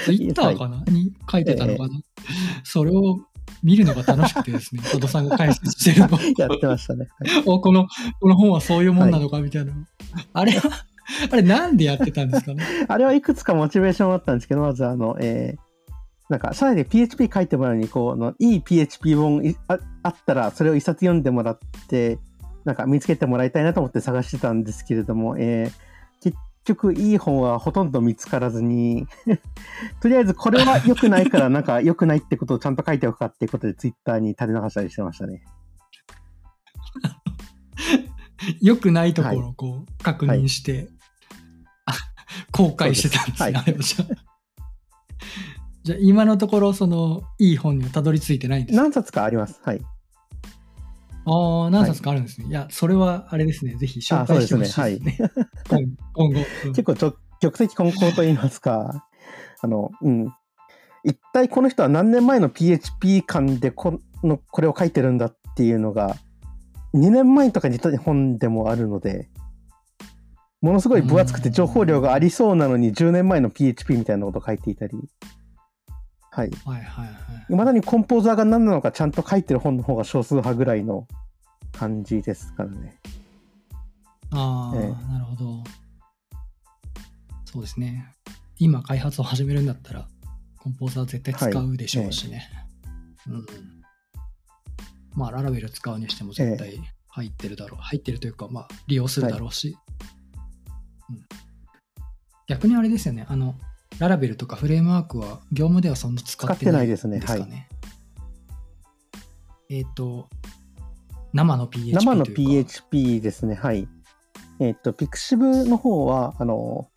[0.05, 2.01] Twitter かな、に書いてたのかな、
[2.63, 3.19] それを
[3.63, 6.19] 見るのが楽しくてですね、戸田さんが解説してるの。
[6.37, 7.07] やってましたね。
[7.19, 7.43] はい。
[7.47, 7.87] おこの、
[8.19, 9.73] この本はそういうもんなのかみたいな。
[10.33, 10.85] あれは、
[11.31, 12.63] あれなんでやってたんですかね？
[12.87, 15.64] あれはいくつかモチベーションあったんですけど、まずあの、えー
[16.29, 22.19] なんか、社内で PHP 書いてもらうのに、こう、あのいい PHP 本いああったら、それを一冊読んでもらって、
[22.63, 25.85] なんか見つけてもらいたいなと思って探してたんですけれども、えー
[26.21, 26.35] 結
[26.65, 29.05] 局、いい本はほとんど見つからずに、
[30.01, 35.43] とりあえずこれは良くないから、なんか良くないってことをちゃんと書いておくかっていうことで、ツイッターに垂れ流したりしてましたね。
[38.61, 40.89] 良くないところをこう確認して、
[41.85, 41.93] あ
[42.51, 44.34] 後悔してたんですね、そうですあれはじゃあ。
[45.85, 48.81] じゃあ今のところ、その、いい本にはたどり着いてないんですか？
[48.81, 49.61] 何冊かあります。
[49.63, 49.81] はい。
[51.27, 52.47] ああ、何冊かあるんですね。
[52.47, 55.17] い、や、それはあれですね、ぜひ紹介してほしいですね。
[55.69, 55.79] 今
[56.13, 56.39] 今後。
[56.65, 59.05] う ん結構ちょ玉石混交と言いますか、
[59.61, 60.33] あの、うん。
[61.03, 66.15] 一体この人は何年前の PHP 感でこのこれを書いてるんだっていうのが、
[66.95, 69.29] 2年前とかに本でもあるので、
[70.61, 74.97] ものすごい分厚くて情報量がありそうなのに10年前の PHP みたいなことを書いていたり、
[76.35, 76.51] はい。
[76.65, 77.11] はいはいは
[77.49, 77.53] い。
[77.53, 81.07] いまだにコンポーザーが何なのかちゃんと書いてる本の方が少数派ぐらいの
[81.71, 82.99] 感じですからね。
[84.31, 85.63] ああ、ええなるほど。
[87.45, 88.11] そうですね。
[88.59, 90.09] 今開発を始めるんだったら、
[90.57, 92.49] コンポーザー絶対使うでしょうしね。
[93.29, 93.45] うん。
[95.13, 97.81] まあ、ララベル使うにしても絶対入ってるだろう。
[97.81, 99.77] 入ってるというか、まあ、利用するだろうし。
[101.09, 101.25] うん、
[102.47, 103.25] 逆にあれですよね。
[103.29, 103.55] あの、
[103.99, 107.21] ララベルとかフレームワークは業務ではそんな使ってないですね。
[107.21, 107.67] 使ってない
[109.69, 110.29] えっ、と、
[111.33, 111.93] 生の PHP。
[111.93, 113.87] 生の PHP ですね、はい。
[114.59, 116.87] えっ、と、Pixiv の方は、あの、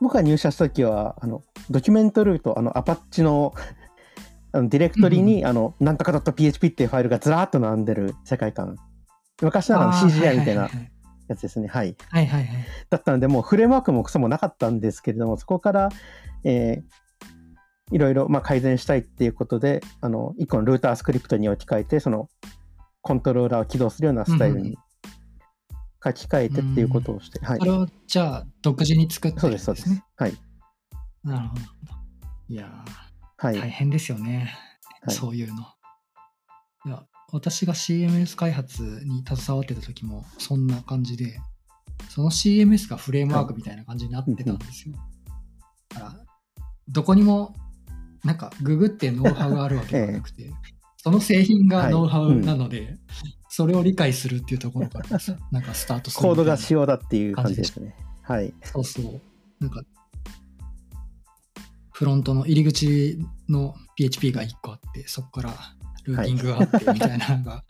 [0.00, 3.54] 僕が入社した時は、あの、ドキュメントルート、あの、アパッチの
[4.52, 8.76] あのディレクトリに、あの、なんとか .php っていうファイルがずらーっと並んでる世界観。
[9.42, 10.93] 昔ながらの CGI みたいなはいはい
[11.34, 11.96] やつですね、はい。
[12.10, 12.66] はいはいはい。
[12.90, 15.88] だったので、もうフレームワークもクソもなかったんですけれども、そこから、
[16.44, 17.04] えー
[17.92, 22.30] いろいろまあ改善したいっていうことで、あの、一個のルータースクリプトに置き換えて、その、
[23.02, 24.78] コントローラーを起動するようなスタイルうんうんに
[26.02, 27.64] 書き換えてっていうことをして、はいそ。
[27.64, 30.02] れをじゃあ独自に作ってそうです、そうです。
[30.16, 30.34] はい。
[31.22, 31.60] なるほど。
[32.48, 32.84] いや
[33.36, 33.58] はい。
[33.58, 34.54] 大変ですよね、
[35.02, 35.62] はいそういうの。
[36.86, 37.02] いや、
[37.34, 41.40] 私が CMS 開発に携わってた時もそんな感じで、
[42.08, 44.94] その CMS がフレームワークみたいな感じになってたんですよ。
[45.88, 46.14] だから、
[46.88, 47.52] どこにも、
[48.22, 50.52] なんかググってノウハウがあるわけではなくて、
[50.96, 52.98] その製品がノウハウなので、
[53.48, 57.96] それを理解するっていうところからさ、なんかスタートするコードが仕様だっていう感じですね。
[58.22, 58.54] はい。
[58.62, 59.20] そうそう。
[59.58, 59.82] なんか、
[61.90, 63.18] フロントの入り口
[63.48, 65.73] の PHP が1個あって、そこから
[66.04, 67.64] ルーティングがあってみたいなのが、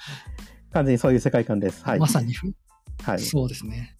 [0.73, 1.85] 完全にそういう世界観です。
[1.85, 1.99] はい。
[1.99, 2.53] まさにふ、
[3.03, 3.19] はい。
[3.21, 3.97] そうですね。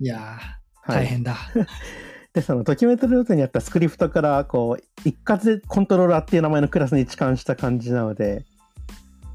[0.00, 0.38] いや
[0.86, 1.36] 大変だ。
[2.32, 8.44] で、そのドキュメントルートにあったスクリプトから、こう、一括でコントローラーっていう名前のクラスに置換した感じなので、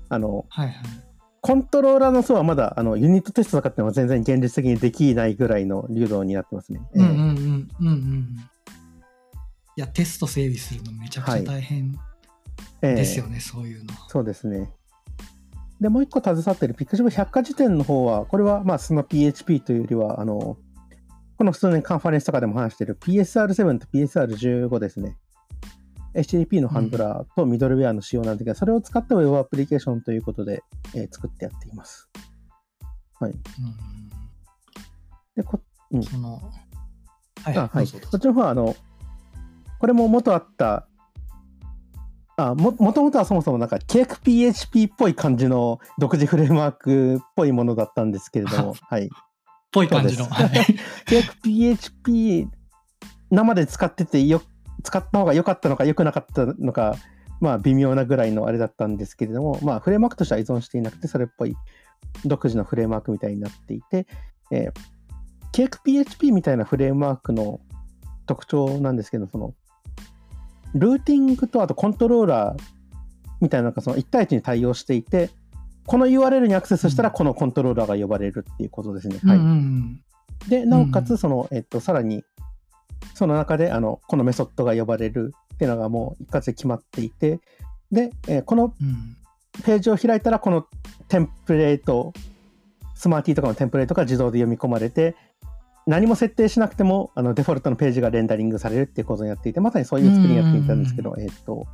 [0.08, 0.76] あの、はいはい。
[1.42, 6.80] コントローラーの層はまだ、あの、ユニットテストとかっていうのは全然現実的にできないぐらいの流動になってますね。
[6.94, 8.36] うんうんうんうんうん。
[9.78, 11.84] いや、テスト整備するのめちゃくちゃ大変ええ
[12.94, 13.94] ですよね、そういうの。
[14.08, 14.72] そうですね。
[15.82, 20.58] で、もう一個携わっている Pixiv 百科事典の方は、これはまあその PHP というよりは、あの、
[21.38, 25.18] この数年カンファレンスとかでも話している PSR7 と PSR15 ですね。
[26.14, 32.10] HTTP のハンドラーとミドルウェアの仕様なんですけど、それを使った Web アプリケーションということで、えー作ってやっています。
[33.20, 33.32] はい。
[33.32, 33.40] うん
[35.36, 35.60] で、こ
[35.92, 36.42] うん、その、
[37.44, 37.86] はいあはい。
[37.86, 38.76] どうぞどうぞそっちの方は、あの、
[39.80, 40.88] これも元あった、
[42.38, 49.10] あももともとはそもそもなんか CakePHP っぽい感じの独自フレームワークっぽいものだったんですけれども、 はい。
[49.72, 50.26] ぽい感じの。
[50.26, 50.80] そうですはい
[51.44, 52.48] CakePHP
[53.32, 54.42] 生で使っててよ、
[54.84, 56.96] 使った方が良かったのか良くなかったのか、
[57.40, 61.56] まあ微妙なぐらいのあれだったんですけれども、まあフレームワークとしては依存していなくて、それっぽい
[62.26, 64.08] 独自のフレームワークみたいになっていて、
[64.52, 67.60] えー、CakePHP みたいなフレームワークの
[68.26, 69.54] 特徴なんですけど、その、
[70.76, 72.64] ルーティングとあとコントローラー
[73.42, 75.30] みたいななんかその1対1に対応していて、
[75.88, 79.20] この URL にアクセスしたらこのコントローラーが呼ばれるっていうことですね。
[79.24, 80.02] はいうん。
[80.50, 81.06] で、なおかうん。
[81.06, 82.24] つ、その、えっと、さらに、
[83.14, 87.40] その中で、あの、このメソッドが呼ばれるっていうのがもう一括で決まっていて、
[87.92, 89.16] で、えーこのうん。
[89.64, 90.66] ページを開いたら、この
[91.08, 92.12] テンプレート、
[92.94, 95.16] スマーティーとかのテンプレートが自動で読み込まれて、
[95.88, 101.68] 何も設定しなくても、あの、デフォルトのページがレンダリングされるっていうことになっていて、まさにそういう作りになっていたんですけど、えっと、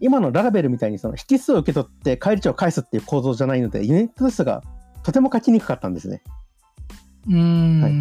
[0.00, 4.62] 今のララベルみたいに、その、引数を受け取って返り値を返すっていう構造じゃないので、ユニットテストが
[5.02, 6.22] とても書きにくかったんですね。
[7.26, 7.80] うーん。
[7.80, 7.94] はい。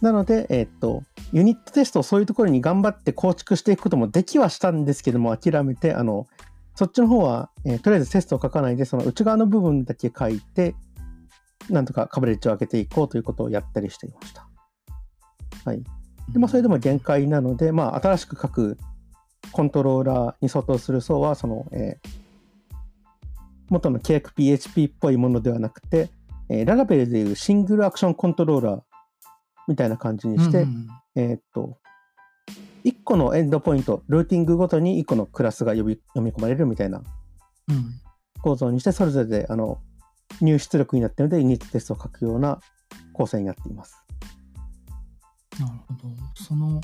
[0.00, 6.26] なので、えっと、ユニットテストをそういうところに頑張って構築していくこともできはしたんですけども、諦めて、あの、
[6.74, 10.74] そっちの方は、えーとりあえずテストを書かないで、その内側の部分だけ書いて、
[11.72, 14.48] なんとかカバレッジを上げていこうということをやったりしていました。
[15.64, 15.82] はい。
[16.32, 18.78] でまあ、それでも限界なので、まあ、新しく書く
[19.52, 22.20] コントローラーに相当する層は、その、えー
[23.70, 26.10] 元の CakePHP っぽいものではなくて、
[26.48, 28.80] えーララベルでいうシングルアクションコントローラー
[29.68, 31.78] みたいな感じにして、うんうんえーっと、
[32.84, 38.00] 1個のエンドポイント、ルーティングごとに1個のクラスが呼び読み込まれるみたいなうん
[38.42, 39.78] 構造にして、それぞれであの
[40.44, 42.60] 入出力になっているので、ユニットテストを書くような
[43.12, 43.96] 構成になっています。
[45.58, 46.08] なるほど。
[46.34, 46.80] その、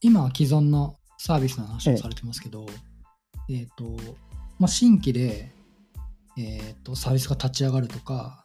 [0.00, 2.66] 今、既存のサービスの話をされてますけど、
[3.48, 3.96] えっ、と、
[4.58, 5.52] まあ、新規で、
[6.36, 8.44] えっ、と、サービスが立ち上がるとか、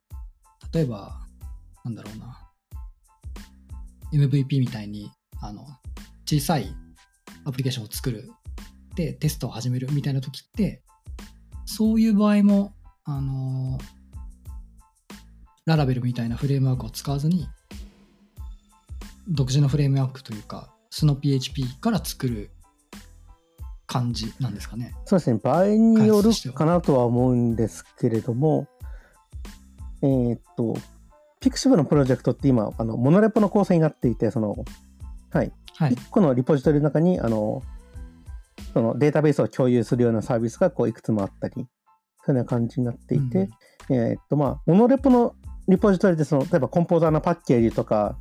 [0.74, 1.20] 例えば、
[1.84, 2.50] なんだろうな、
[4.14, 5.66] MVP みたいに、あの、
[6.26, 6.76] 小さい
[7.46, 8.32] アプリケーションを作る、
[8.96, 10.84] で、テストを始めるみたいな時って、
[11.66, 12.74] そういう場合も、
[13.12, 13.78] あの
[15.66, 17.48] ララベルみたいなフレームワークを使わずに、
[19.28, 22.50] 独自のフレームワークというか、素の PHP から作る
[23.86, 24.96] 感じなんですかね。
[25.06, 28.68] そうですね、場合によるかなとは思うんですけれども、
[30.02, 30.76] えーっと、
[31.42, 34.66] Pixiv のプロジェクトって今、あのモノレポの構成になっていて、その、
[35.32, 35.94] はい、はい。
[35.94, 37.64] 1個のリポジトリの中にあの
[38.74, 41.68] そのデータベースを共有するようなサービスがこういくつもあったり、
[42.26, 43.50] そういうような感じになっていて、
[43.90, 45.36] えーっとまあ、モノレポの
[45.68, 48.18] リポジトリでその例えばコンポーザーのパッケージとか、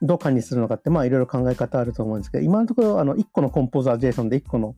[0.00, 4.74] どう管理するのかって、まあいろいろ考え方あると思うんですけど、今のところあの1個のコンポーザー JSON で1個の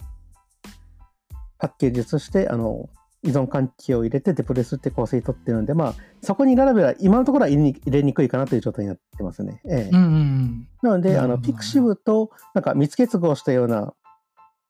[1.58, 2.88] パッケージとしてあの
[3.22, 9.60] 依存関係を入れてデプロイするって構成にとってるので、まあそこに Laravel は今のところは入れに入れにくいかなという状態になってますね。
[9.68, 10.68] ええうんうんうん。
[10.82, 13.92] なので、あの、 pixiv と、なんか密結合したような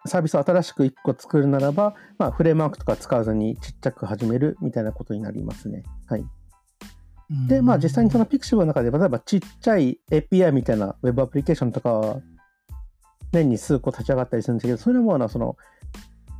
[0.07, 5.83] サービスを新しく1個作るならば、まあ、フレームワークとか使わずにちっちゃく始めるみたいなことになりますね。
[6.07, 6.21] はい。
[6.21, 12.21] うんで、まあ、実際にその pixiv の中で、例えばちっちゃい API みたいな Web アプリケーションとかは、
[13.31, 15.57] 年に数個立ち上がったりするんですけど、それもあのその、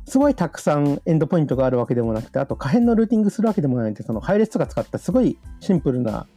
[0.05, 6.27] すごいたくさんエンドポイントがあるわけでもなくて、あと可変のルーティングするわけでもないので、その配列とか使ったすごいシンプルな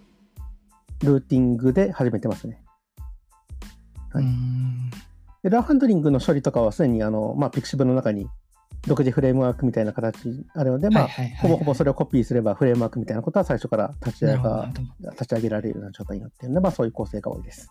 [1.03, 2.63] ルーティングで始めてますね。
[4.13, 4.91] はいうーん
[5.45, 8.27] エラーハンドリングの処理とかはすでにあの、まあ、Pixiv の中に
[8.87, 11.09] 独自フレームワークみたいな形あるので、まあ、
[11.41, 14.37] ほぼほぼそれをコピーすればフレームワークみたいなことは最初から立ち上
[15.13, 17.71] 立ち上げられるような状態になっているので、まあ、そういう構成が多いです。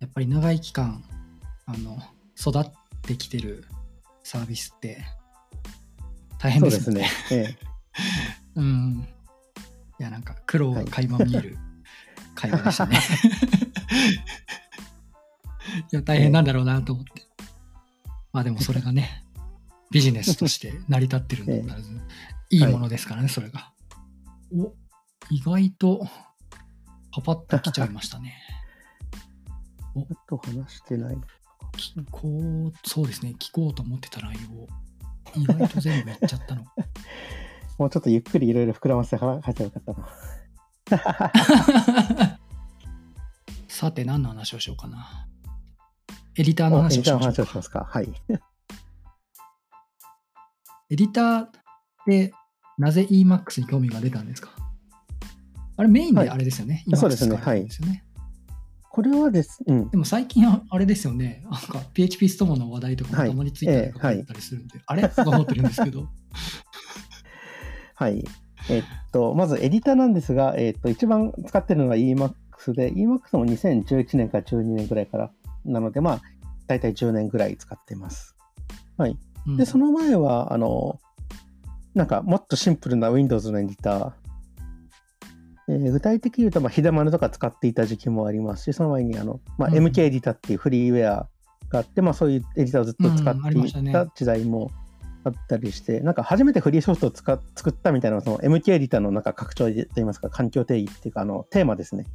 [0.00, 1.02] やっぱり長い期間
[1.66, 1.98] あの
[2.38, 3.64] 育ってきてる
[4.22, 4.98] サービスって
[6.38, 7.08] 大変そうでですすね。
[7.32, 7.56] え
[8.56, 9.08] うん。
[9.98, 11.58] いや、なんか苦労が垣間見える
[12.34, 12.96] 会話でしたね。
[12.96, 13.00] い
[15.90, 17.22] や、大変なんだろうなと思って。
[18.32, 19.24] まあでもそれがね、
[19.90, 21.84] ビジネスとして成り立ってるんだから、
[22.50, 23.72] いいものですからね、それが。
[24.52, 24.72] お
[25.30, 26.08] 意外と
[27.12, 28.34] パパッと来ちゃいましたね。
[29.96, 31.16] えあと話してない。
[31.72, 34.68] 聞こう、そうですね、聞こうと思ってた内容、
[35.36, 36.64] 意外と全部言っちゃったの。
[37.78, 40.08] もうちょっとゆっくりいろいろ膨らませて話せばよかったな。
[43.68, 45.26] さて、何の話をしようかな。
[46.40, 47.86] エディターのおエ話ディターの話ををしましょうかしますか。
[47.90, 48.08] はい。
[50.88, 51.50] エディターっ
[52.06, 52.32] て
[52.78, 54.48] なぜ Emacs に興味が出たんですか？
[55.76, 56.82] あれメインであれですよね。
[56.88, 57.40] はいそうですねよ
[57.86, 58.04] ね
[58.88, 59.90] これはです、うん。
[59.90, 61.44] でも最近はあれですよね。
[61.44, 66.08] なんか PHP ストモの話題とかもはいたまにツイッターで書かれてたりするんで、あれとか思ってるんですけど。
[67.94, 68.24] はい。
[68.70, 75.30] えっと、まずエディターなんですが、えっと、一番使ってるのが Emacs で、Emacs も2011年から12年ぐらいから
[75.64, 76.20] なので、まあ、
[76.66, 78.36] 大体10年ぐらい使ってます。
[78.98, 79.56] うん。
[79.56, 81.00] で、その前は、あの、
[81.94, 84.12] なんかもっとシンプルな Windows のエディター、
[85.68, 89.86] えー具体的に言うと、まあ、ひだまるとか使っていた時期もありますし、その前にあの、まあ、うん。
[89.86, 91.28] MK エディターっていうフリーウェア
[91.68, 94.70] があって、まあ、そういうエディターをずっと使っていた時代も
[95.24, 102.06] あったりして、なんか初めてフリーソフトを使っ作ったみたいな、その MK エディターのなんか拡張といいますか、環境定義っていうか、あのテーマですね。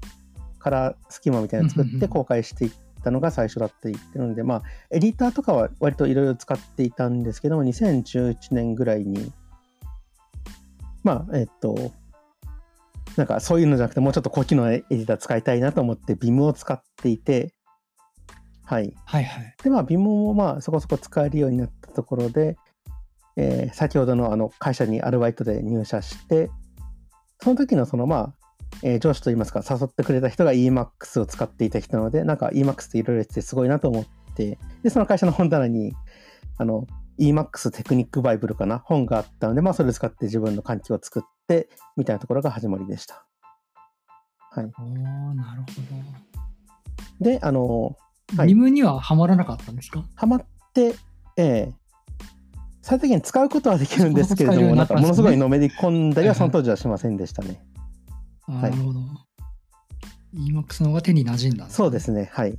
[0.60, 2.00] カラースキマみたいなの作っうんうんうん。
[2.00, 2.72] て公開していっ
[3.06, 9.32] たのが最初だって言ってるので、まあ、エディターとかは割といろいろ使っていたんですけども、2011年ぐらいに、
[11.04, 11.94] まあ、えっと、
[13.16, 17.54] なんかそういうのじゃなくて、もうちょっと高機能のエディター使いたいなと思って Vim を使っていて、
[18.66, 18.94] はい。
[19.06, 19.56] はいはい。
[19.64, 22.58] で、まあ、Vim もまあそこそこ使えるようになったところで、
[23.38, 26.50] えー先ほどのあの会社にアルバイトで入社して、
[27.42, 28.45] その時のそのまあ、
[28.84, 35.94] えー上司といいますか、誘ってくれた人が Emacs を使っていた人なので、なんか Emacs っていろいろ言っててすごいなと思って、で、その会社の本棚に、
[36.58, 36.86] あの、
[37.20, 43.26] Emacs テクニックバイブルかな、本があったので、まあ、それを使って自分の環境を作って、みたいなところが始まりでした。
[44.52, 44.66] はい。
[44.66, 48.38] おーなるほで、あの、ど。
[48.38, 50.04] はいリムにはハマらなかったんですか？
[50.16, 50.96] ハマって、
[51.38, 51.74] ええ
[52.82, 57.64] 最低限使うことはできるんですけれども、なんかものすごいのめり込んだりはその当時はしませんでしたね。
[58.48, 59.00] なるほど。
[60.36, 62.58] Emacs の方が手に馴染んだねそうですね、はい。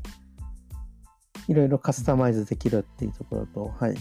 [1.49, 3.95] いろいろカスタマイズできるっていうところと、はい。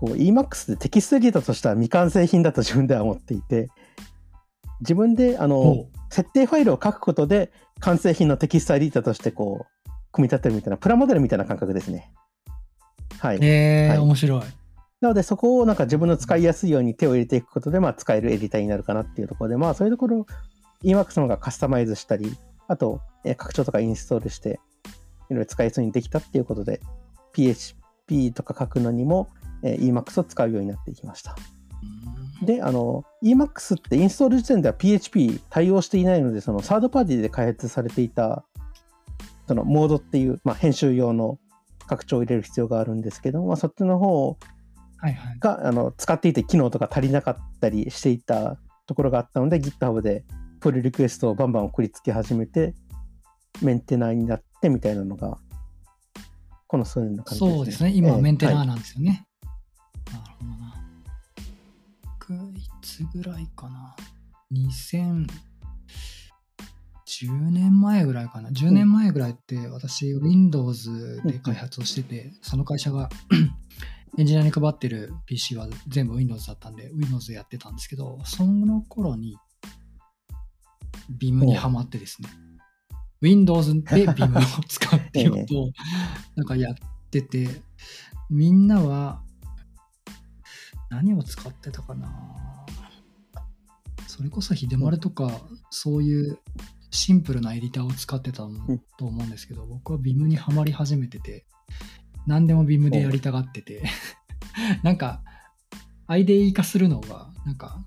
[0.00, 3.68] こう Emacs でテキストエディターとしては未完成品だと自分では思っていて、
[4.80, 7.50] 自分であのほ設定ファイルを書くことで
[7.80, 12.12] 完成品のテキストエディターとしてこう組み立てるみたいなプラモデルみたいな感覚ですね。
[13.18, 13.36] はい。
[13.36, 14.42] うえーはい面白い。
[15.00, 20.26] なのでそこをなんか自分の使いやすいように手を入れていくことで、まあ、使えるエディターになるかなっていうところで、まあそういうところ、
[20.84, 22.36] Emacs の方がカスタマイズしたり、
[22.68, 24.60] あと、えー拡張とかインストールして、
[25.30, 26.80] いろいろ使いやすいようにできたっていうことで、
[27.32, 29.28] PHP とか書くのにも、
[29.62, 31.34] えー Emacs を使うようになっていきました。
[32.40, 38.44] うんで、あの、Emacs ってインストール時点では PHP 対応していないので、そのサードパーティーで開発されていた、
[39.48, 41.38] そのモードっていう、まあ、編集用の
[41.86, 44.36] 拡張を入れる必要があるんですけど、まあ、そっちの方
[44.98, 45.38] はいはい。
[45.38, 50.24] があの使っていて機能とか足りなかったりしていたところがあったので GitHub で
[50.60, 52.74] プルリクエストをバンバン送りつけ始めて
[53.62, 55.38] メンテナーになってみたいなのが
[56.66, 57.56] この数年の感じですね。
[57.56, 57.92] そうですね。
[57.94, 59.26] 今はメンテナーはいなんですよね。
[60.12, 60.74] なるほどな。
[62.18, 63.94] 僕、いつぐらいかな。
[64.52, 65.26] 2010
[67.50, 68.50] 年前ぐらいかな。
[68.50, 73.08] 10年前ぐらいって私、Windows で開発をしてて、その会社が
[74.18, 79.36] エンジニアに配ってる PC は全部 Windows だったんで、Windows でやってたんですけど、その頃に
[81.10, 82.28] Vim にハマってですね。
[83.20, 85.70] Windows で Vim を使うっていうことを
[86.36, 86.74] なんかやっ
[87.10, 87.48] てて、
[88.30, 89.22] みんなは
[90.90, 92.12] 何を使ってたかな。
[94.06, 95.30] それこそ秀丸とか、
[95.70, 96.38] そういう
[96.90, 101.44] シンプルなエディターを使ってたんと思うんですけど、僕は Vim にはまり始めてて、
[102.26, 103.84] 何でも Vim でやりたがってて、
[104.82, 105.22] なんか、
[106.08, 107.84] IDE 化するのが、なんか、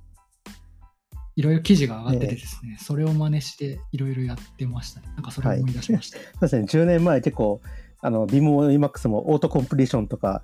[1.40, 5.08] いろいろ記事が上がっててですね、それを真似していろいろやってましたね。
[5.16, 6.18] なんかそれを思い出しました。
[6.20, 7.62] そうですね、10年前結構、
[8.02, 10.44] あの、Vim も Emacs もオートコンプリーションとか、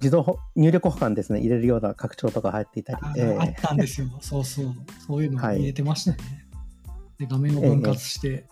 [0.00, 2.98] 自動ほ入力保管ですね、入れるような拡張とか入っていたり。
[3.02, 3.38] あ,、、ええ。
[3.38, 4.06] あったんですよ。
[4.22, 4.74] そうそう。
[5.06, 6.46] そういうのを入れてましたね。
[7.18, 8.46] で、画面を分割して、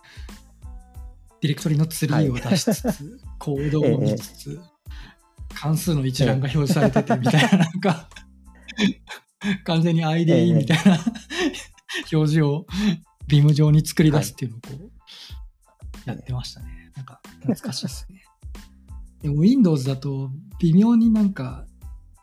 [1.41, 4.59] ディレクトリのツリーを出しつつ、 コードを見つつ、
[5.55, 8.07] 関数の一覧が表示されててみたいな、なんか、
[9.65, 10.99] 完全に IDE みたいな、
[12.11, 12.65] 表示を
[13.27, 16.91] ビーム上に作り出すっていうのをこう、やってましたね。
[16.95, 18.23] なんか、懐かしいですね。
[19.21, 21.65] でも Windows だと微妙になんか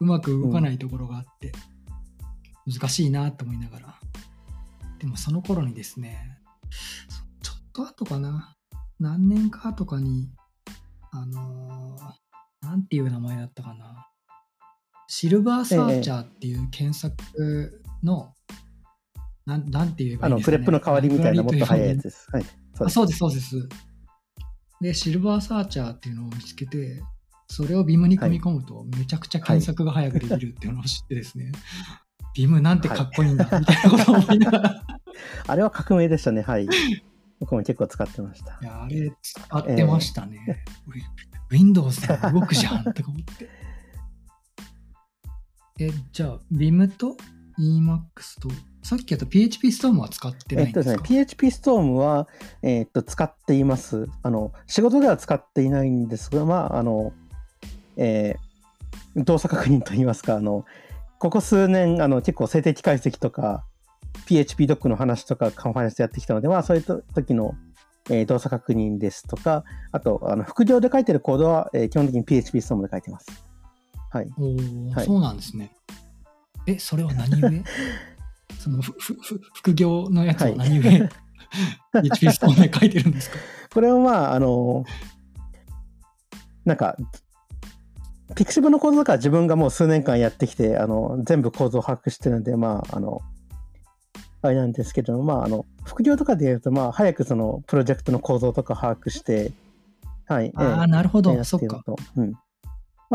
[0.01, 1.53] うまく動かないところがあって、
[2.66, 4.01] 難しいなと思いながら。
[4.99, 6.39] でもその頃にですね、
[7.43, 8.55] ちょっと後かな、
[9.01, 10.31] 何年か後かに、
[11.11, 12.23] あのー
[12.62, 14.09] なんていう名前だったかな。
[15.15, 18.33] シルバーサーチャーっていう検索の、
[19.45, 22.03] なんなんて言えばあの、いいんですか、ね、プレップの代わりみたいなもっと早いやつつ。
[22.05, 22.29] です。
[22.33, 22.45] はい。
[22.45, 23.69] そうですあそうです、そうです。
[24.81, 27.03] で、シルバーサーチャーっていうのを見つけて、
[27.47, 31.53] それをビムに組み込むと、めちゃくちゃ検索が早くできるっていうのを知ってですね、
[32.35, 34.83] ビムなんてかっこいいんだ、みたいなことを思いながら、
[35.47, 36.67] あれは革命でしたね、はい。
[37.39, 38.65] 僕も結構使ってましたい。
[38.65, 40.65] や、あれ使ってましたね。
[41.51, 43.62] Windows でも動くじゃんとか思って。
[45.87, 47.16] え、じゃあ、Vim と
[47.59, 48.49] Emacs と、
[48.83, 52.28] さっきやった PHP Storm は使ってなえっとですねいんですか、、PHP Storm は、
[52.62, 54.09] えっと、使っています。
[54.22, 57.12] あの、仕事では使っていないんですが、まあ、あの、
[57.97, 58.53] えー
[59.14, 60.64] 動作確認といいますか、あの、
[61.18, 63.64] ここ数年、あの、結構静的解析とか、
[64.26, 67.55] PHP ドックの話とか、カンファレンスやってきたので、まあ、そういうと時の、
[68.11, 73.26] えー動作確認ですとか、あと、あの副業で書いてるコードは、えー基本的に PHP Storm で書いてます。
[74.13, 74.29] はい。
[74.39, 75.73] おーはいそうなんですね。
[76.67, 77.65] え、それは何故？
[78.59, 80.89] そのふふふ副業のやつは何故、
[82.03, 83.39] PHP Storm で書いてるんですか？
[83.73, 84.85] これはまあ、あの、
[86.65, 86.97] なんか、
[88.37, 93.21] ピクシブのコードとかは自分がもう数年間やってきて、あの、全部構造を把握してるんで、まあ、あの、
[94.43, 99.53] あれなんですけど、まあ、あの、副業とかで言うと、まあ、早くその、プロジェクトの構造とか把握して、
[100.27, 100.53] はい。
[100.55, 101.45] ああ、ええなるほど。
[101.45, 101.83] そっか。
[102.17, 102.33] うん。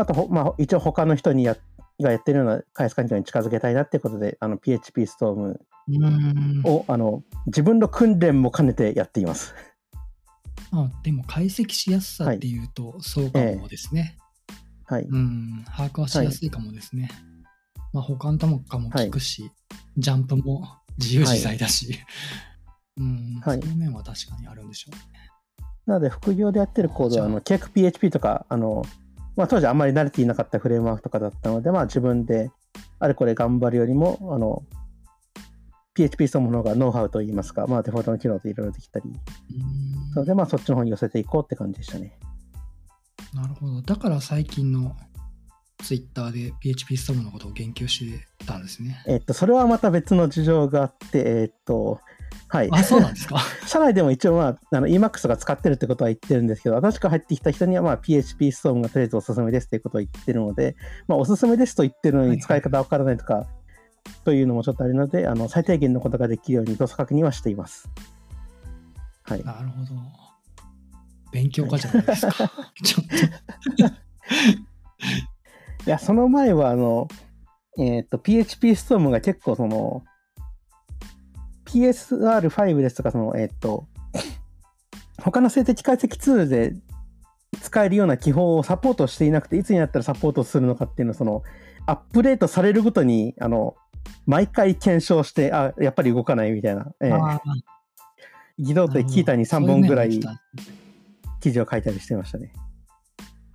[0.02, 1.56] あと、ほまあ、一応他の人にや
[2.02, 5.60] がやってるような開発環境に近づけたいなっていうことで、あの、PHP ストーム
[6.64, 9.54] を、あの、自分の訓練も兼ねてやっています。
[10.70, 14.16] あでも解析しやすさっていうと、そうかもですね。
[14.84, 15.02] はい。
[15.02, 17.10] うん、把握はしやすいかもですね。
[17.92, 19.50] まあ、保管ともかも効くし、
[19.96, 21.98] ジャンプも自由自在だし、
[22.96, 23.60] うん、はい。
[23.60, 25.02] そういう面は確かにあるんでしょうね。
[25.86, 27.28] なので、副業でやってるコードは、あ。
[27.28, 28.84] の、ケーク PHP とか、あの、
[29.38, 32.50] まあ、当時あんまり慣れていなかったフレームワークとかだったので、まあ、自分で
[32.98, 34.64] あれこれ頑張るよりも、あの、
[35.94, 42.18] PHP そのものがノウハウといいますか、まあ、デフォルトの機能でいろいろできたり、うんなので、まあ、そっちの方に寄せていこうって感じでしたね。
[43.32, 43.80] なるほど。
[43.80, 44.96] だから最近の
[45.84, 49.04] ツイッターで PHP ストームのことを言及してたんですね。
[49.06, 52.00] えっと、それはまた別の事情があって、えっと、
[52.48, 52.68] はい。
[52.72, 53.38] あ、そうなんですか？
[53.66, 60.76] 社内でも一応、まあ、あの Emacs が使ってるってことは言ってるんですけど、新しく入ってきた人には、まあ、PHP ストームがとりあえずおすすめですっていうことを言ってるので、
[61.06, 63.46] まあ、おすすめですと言ってるのはいはいに使い方わからないとか、
[64.24, 67.88] というのもちょっとあるので、あの最低限のことができるように動作確認はしています。
[69.22, 69.44] はい。
[69.44, 69.94] なるほど。
[71.32, 72.32] 勉強家じゃないですか。
[72.82, 73.04] ちょっ
[75.86, 77.08] いや、その前は、あの、
[77.78, 80.02] えっ、と、PHP ストームが結構その、
[81.68, 83.86] PSR5 ですとか、その、えっ、と、
[85.22, 86.74] 他の静的解析ツールで
[87.60, 91.42] 使えるような基本をサポートしていなくて、いつになったらサポートするのかっていうのを、その、
[91.86, 93.76] アップデートされるごとに、あの、
[94.26, 97.40] 毎回検証して、あ、やっぱり動かないみたいな、えー
[98.60, 100.20] 偽動でキータに3そういう本ぐらい
[101.40, 102.52] 記事を書いたりしてましたね。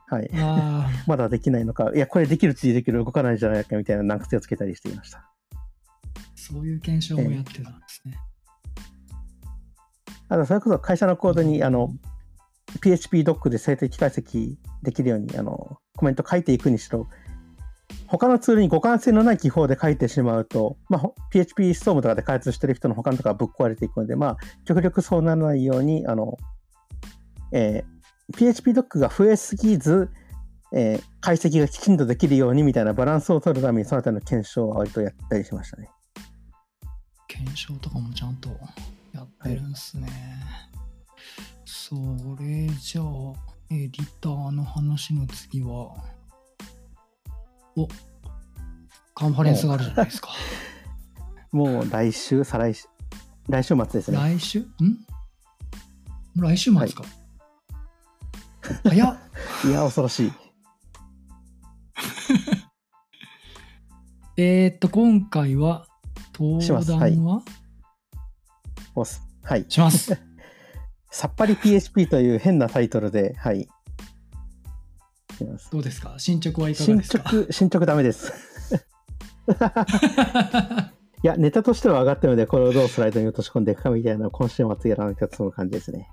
[0.07, 0.29] はい。
[1.07, 5.29] まだできないのか、いや、これできるってできる、動かないじゃないかみたいな難癖をつけたりしていました。
[6.35, 8.17] そういう検証もやってたんですね。
[10.29, 11.93] あと、それこそ会社のコードに、あの、
[12.81, 17.07] PHP ドックで静的解析できるように、あの、コメント書いていくにしろ、
[18.07, 26.37] 他のツールに互換性のない記法で書いてしまうと、まあ、PHP ストームとかで開発してる人の他のとかぶっ壊れていくので、まあ、極力そうならないように、あの、
[27.51, 27.93] えー
[28.37, 30.09] PHP ドックが増えすぎず、
[30.73, 35.89] えー解析がきちんとできるようにみたいなバランスを取るために、そのあたりの検証は割とやったりしましたね。
[37.33, 38.49] 検証とかもちゃんと
[39.11, 40.07] やってるんですね。
[41.65, 41.95] そ
[42.39, 43.05] れじゃあ、
[43.71, 45.95] エディターの話の次は、
[47.75, 47.87] お
[49.15, 50.29] カンファレンスがあるじゃないですか。
[51.51, 52.87] もう来週、再来週、
[53.49, 54.17] 来週末ですね。
[54.17, 54.59] 来週？
[54.59, 54.67] ん？
[56.35, 57.03] 来週末か。
[58.83, 59.17] 早っ
[59.65, 60.31] いや、恐ろしい。
[64.37, 65.92] えーっと、今回は、登
[66.61, 67.35] します壇は？
[68.95, 69.05] はい
[69.43, 69.65] はい。
[69.67, 70.17] します。
[71.11, 73.67] さっぱり PHP という変なタイトルで、はい。
[75.71, 76.15] どうですか？
[76.19, 77.23] 進捗はいかが進ですか？
[77.23, 78.31] 捗、進捗ダメです。
[81.23, 86.09] いや、ネタとしては上がったので、これをどうスライドに落とし込んでいくかみたいな今週末やらなきゃその感じですね。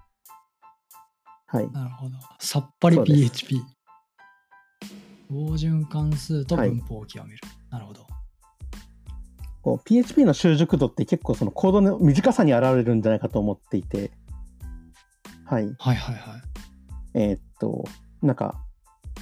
[1.47, 1.71] はい。
[1.71, 2.17] なるほど。
[2.39, 3.61] さっぱり PHP。
[5.29, 7.41] 標準関数と文法を極める。
[7.71, 8.07] なるほど。
[9.63, 14.11] こう PHP の習熟度って結構そのコードの短さに現れるんじゃないかと思っていて、
[15.45, 15.65] はい。
[15.79, 16.43] はいはいはい。
[17.15, 17.85] えーっと、
[18.23, 18.55] なんか、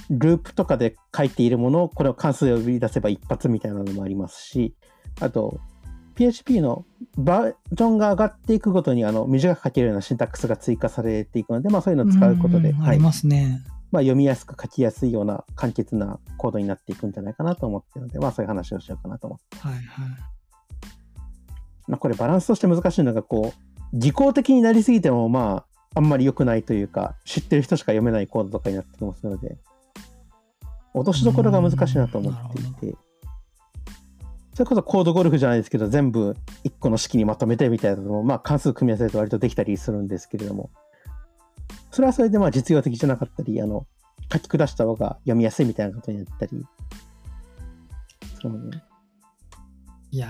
[0.09, 4.75] ループとかで書いているものをこれを関数で呼び出せば一発みたいなのもありますし、
[5.19, 5.59] あと、
[6.15, 6.85] PHP の
[7.17, 13.63] バージョンが上がっていくごとにあの短く書けるようなシンタックスが追加されていくので、まあそういうのを使うことで、はありますね。
[13.91, 19.57] まあ、読みやすく書きやすいような簡潔なコードになっていくんじゃないかなと思ってるので、まあそういう話をしようかなと思って。
[19.57, 19.83] はいはい。
[21.87, 29.57] まあこれバランスとして難しいのが、こう、技巧的になりすぎてもまあ、あんまり良くないというか、知ってる人しか読めないコードとかになってきますので、
[30.93, 32.97] 落としどころが難しいなと思っていて、
[34.53, 40.69] それこそコードゴルフじゃないですけど、全部一個の式にまとめてみたいなのも、まあ関数組み合わせると割とできたりするんですけれども、
[41.91, 43.87] それはそれでまあ実用的じゃなかったり、あの、
[44.31, 46.65] 書き下した方が読みやすいみたいなことになったり、
[48.41, 48.83] そのね、
[50.11, 50.27] いや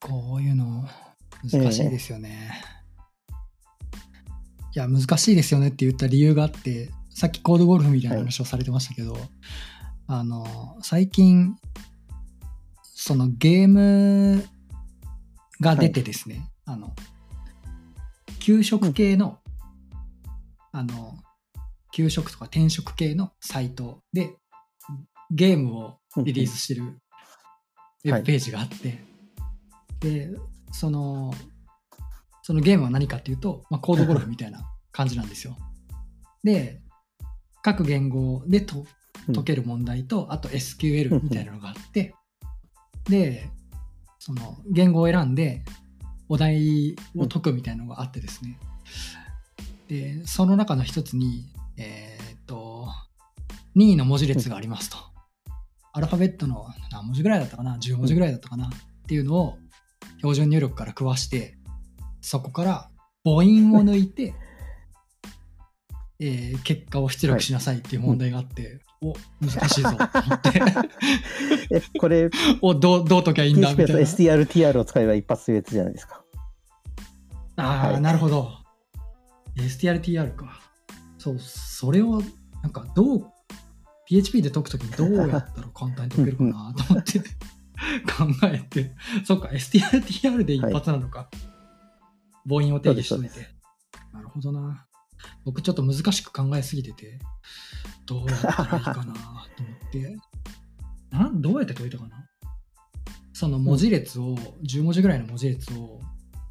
[0.00, 0.86] ー、こういうの
[1.50, 2.62] 難しいですよね。
[4.74, 9.16] いや、難しいですよねって言った理由があって、さっきコードゴルフみたいな話をされてましたけど、
[10.06, 11.56] あの、最近、
[12.82, 14.44] そのゲーム
[15.60, 16.94] が出てですね、あの、
[18.40, 19.38] 給食系の、
[20.78, 21.16] あの、
[21.92, 24.36] 給食とか転職系のサイトで
[25.30, 27.00] ゲームをリリースしてる
[28.04, 29.02] ウェブページがあって、
[30.00, 30.30] で
[30.70, 31.34] その
[32.42, 34.60] そのゲームは何かっていうと、まあ、コードゴルフみたいな
[34.92, 35.56] 感じなんですよ。
[36.44, 36.80] で
[37.62, 38.86] 各言語でと
[39.26, 39.34] うん。
[39.34, 42.14] 解ける問題と、あと SQL みたいなのがあって、
[43.10, 43.50] で
[44.20, 45.64] その言語を選んで
[46.28, 48.58] お題を解くみたいなのがあってですね、
[49.88, 52.88] でその中の一つにえーっと
[53.74, 54.96] 任意の文字列がありますと。
[55.92, 58.66] アルファベットの何文字ぐらいだったかな ?10 文字ぐらいだったかな？
[58.66, 58.70] っ
[59.06, 59.58] ていうのを
[60.18, 61.56] 標準入力から食わして、
[62.20, 62.90] そこから
[63.24, 64.34] 母音を抜いて、
[66.20, 70.62] えー結果を出力しなさいっていう問題があって、お、難しいぞと思って、
[71.74, 72.30] え、これ、
[72.62, 73.70] お、どう、どう解きゃいいんだ？
[73.70, 73.94] みたいな。
[74.00, 76.22] STRTR を使えば一発というやつじゃないですか。
[77.56, 78.57] ああ、はいなるほど。
[79.64, 80.60] STRTR か。
[81.18, 82.22] そう、それを、
[82.62, 83.26] なんか、どう、
[84.06, 87.24] PHP で解くときにどうやったら簡単に解けるかなと思って考
[88.44, 88.94] えて、
[89.24, 91.28] そっか、STRTR で一発なのか。
[92.48, 93.48] 母音を定義しといて。
[94.12, 94.86] なるほどな。
[95.44, 97.18] 僕ちょっと難しく考えすぎてて、
[98.06, 100.16] どうやったらいいかなと思って。
[101.10, 102.28] などうやって解いたかな
[103.32, 106.00] その文字列を、10文字ぐらいの文字列を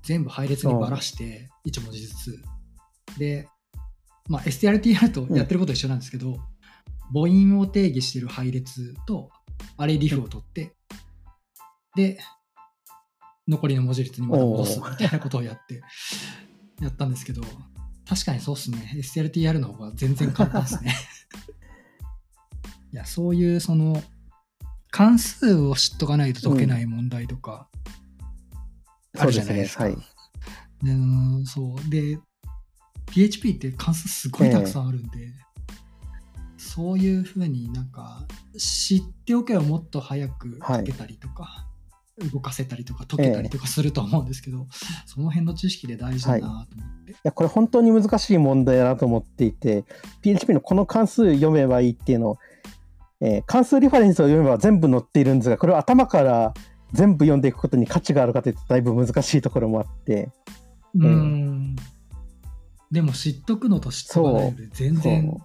[0.03, 2.41] 全部配列にばらして、1文字ずつ。
[3.17, 3.47] で、
[4.27, 6.37] まあ、STRTR とやってること一緒なんですけど、
[7.13, 9.29] 母音を定義してる配列と
[9.77, 10.75] アレディフを取って、
[11.95, 12.19] で、
[13.47, 15.81] 残りの文字列にまた戻すみたいなことをやって、
[16.81, 17.41] やったんですけど、
[18.07, 18.91] 確かにそうっすね。
[18.95, 20.95] STRTR の方が全然簡単ですね。
[22.93, 24.03] いや、そういうその、
[24.91, 27.69] 関数を知っとかないと解けない問題とか、
[29.17, 29.85] あるじゃないですか。
[29.85, 29.91] そ
[30.83, 31.89] うんそう。
[31.89, 32.19] で、
[33.11, 35.33] PHP って関数すごいたくさんあるんで、
[36.57, 38.25] そういうふうになんか、
[38.57, 41.67] 知っておけばもっと早く解けたりとか、
[42.31, 44.67] 動かせたりとか解けたりとかすると思うんですけど、
[45.05, 47.11] その辺の知識で大事だなと思って。
[47.11, 47.15] い。
[47.23, 49.85] や、これ本当に難しい問題だなと思っていて、
[50.21, 52.37] PHP のこの関数読めばいいっていうのを、
[53.21, 56.53] えー関数リファレンスを読めば全部載っているんですが、これを頭から
[56.93, 60.29] 全部読んでいくことに価値があるかというとだいぶ難しいところもあって、
[60.95, 61.75] うーん。
[62.91, 65.41] でも知っとくのと知っとかないので全然そう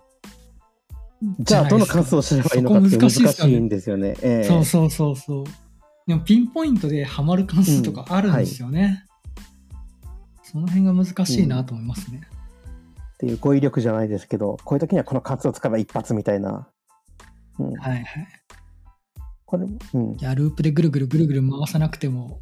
[1.41, 4.17] じゃあどの関数を知ればいいのかっていう難しいんですよね。
[4.23, 5.45] えーそうそうそうそう。
[6.07, 9.05] でもピンポイントでハマる関数とかあるんですよね。
[10.43, 12.23] その辺が難しいなと思いますね。
[13.15, 16.69] っていう語彙力じゃないですけど、こういう時にはこの関数を使えば一発みたいな。
[17.61, 18.05] うん、はいはい。
[19.47, 20.17] これ、うんい。
[20.21, 22.41] や、ループでぐるぐるぐるぐる回さなくても、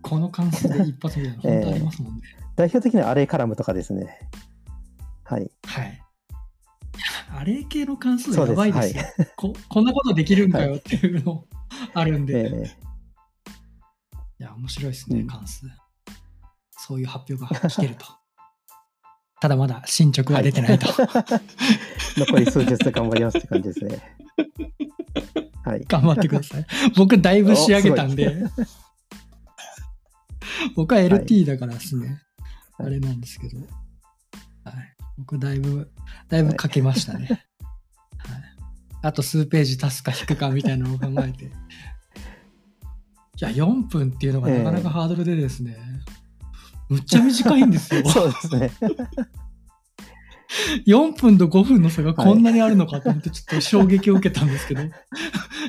[0.00, 2.22] この関数で一発みたいな、ええ本当ありますもんね。
[2.56, 4.18] 代表的にはアレイカラムとかですね。
[5.24, 5.50] はい。
[5.66, 6.02] はい。
[7.34, 9.02] アレイ系の関数やばいですよ
[9.36, 9.54] こ。
[9.68, 11.44] こんなことできるんかよっていうの
[11.94, 12.50] あるんで。
[12.52, 12.76] え
[14.40, 15.66] いや、面白いですね、うん関数。
[16.72, 18.06] そういう発表が聞けると。
[19.40, 20.86] ただまだ進捗は出てないと。
[20.86, 21.40] ー
[22.18, 24.16] 残り数日で頑張りますって感じですね。
[25.64, 25.84] はい。
[25.88, 26.66] 頑張ってください。
[26.96, 28.36] 僕、だいぶ仕上げたんで。
[30.74, 32.20] 僕は LT だからですね。
[32.82, 33.58] はいあれなんですけど。
[33.58, 33.66] はい。
[35.18, 35.90] 僕、だいぶ、
[36.28, 37.26] だいぶ書けましたね。
[37.26, 37.38] はい。
[39.02, 41.46] あと数ページ足すか引くかみたいなのを考えて。
[41.46, 41.48] い
[43.38, 45.76] や、4分っていうのがなかなかハードルでですね。
[46.88, 48.08] むっちゃ短いんですよ。
[48.08, 48.70] そうですね。
[50.86, 54.82] 4分と5分の差がこんなにあるのかと思ってちょっと衝撃を受けたんですけど、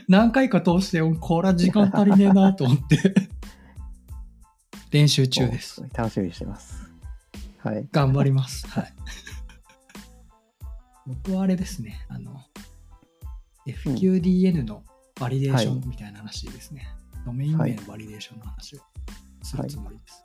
[0.08, 3.14] 何回か通して、これは時間足りねえなと思って、
[4.92, 5.82] 練習中です。
[5.82, 6.83] お楽しみにしてます。
[7.64, 7.88] はい。
[7.92, 8.68] 頑張ります。
[8.72, 8.94] はい。
[11.08, 12.42] 僕はあれですね、あの、
[13.66, 14.84] FQDN の
[15.20, 16.88] バリデーションみたいな話ですね。
[17.26, 18.80] ドメイン名のバリデーションの話を
[19.42, 20.24] するつもりです。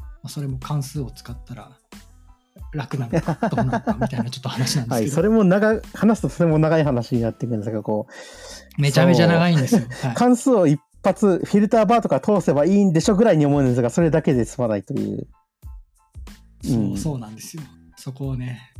[0.00, 1.78] まあ、それも関数を使ったら
[2.72, 5.02] 楽なのか どうなのかみたいなちょっと話なんではい。
[5.02, 8.06] すけど、それも長い、話すとそれも長い話になっていくんですが、こ
[8.78, 9.82] う、めちゃめちゃ長いんですよ。
[10.02, 15.28] はい関数を一発、フィルターバーとか通せばいいんでしょぐらいに思うんですが、それだけで済まないという。
[16.72, 17.62] そううんそうなんですよ。
[17.96, 18.72] そこをね、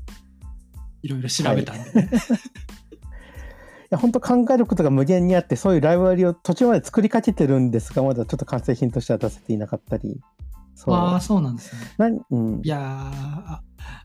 [1.03, 10.21] いろいろ調べたんでね、 いや本当考えることが無限にあってそういうライブラリを途中まで作りかけてるんですがまだちょっと完成品としては出せていなかったり
[10.77, 11.81] そうああ、そうなんですね。
[11.97, 13.63] なんうんいやー、あ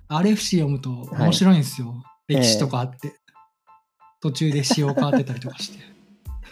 [0.08, 2.02] RFC 読むと面白いんですよ。
[2.28, 3.20] 歴史とかあって。
[4.22, 5.80] 途中で仕様変わってたりとかして。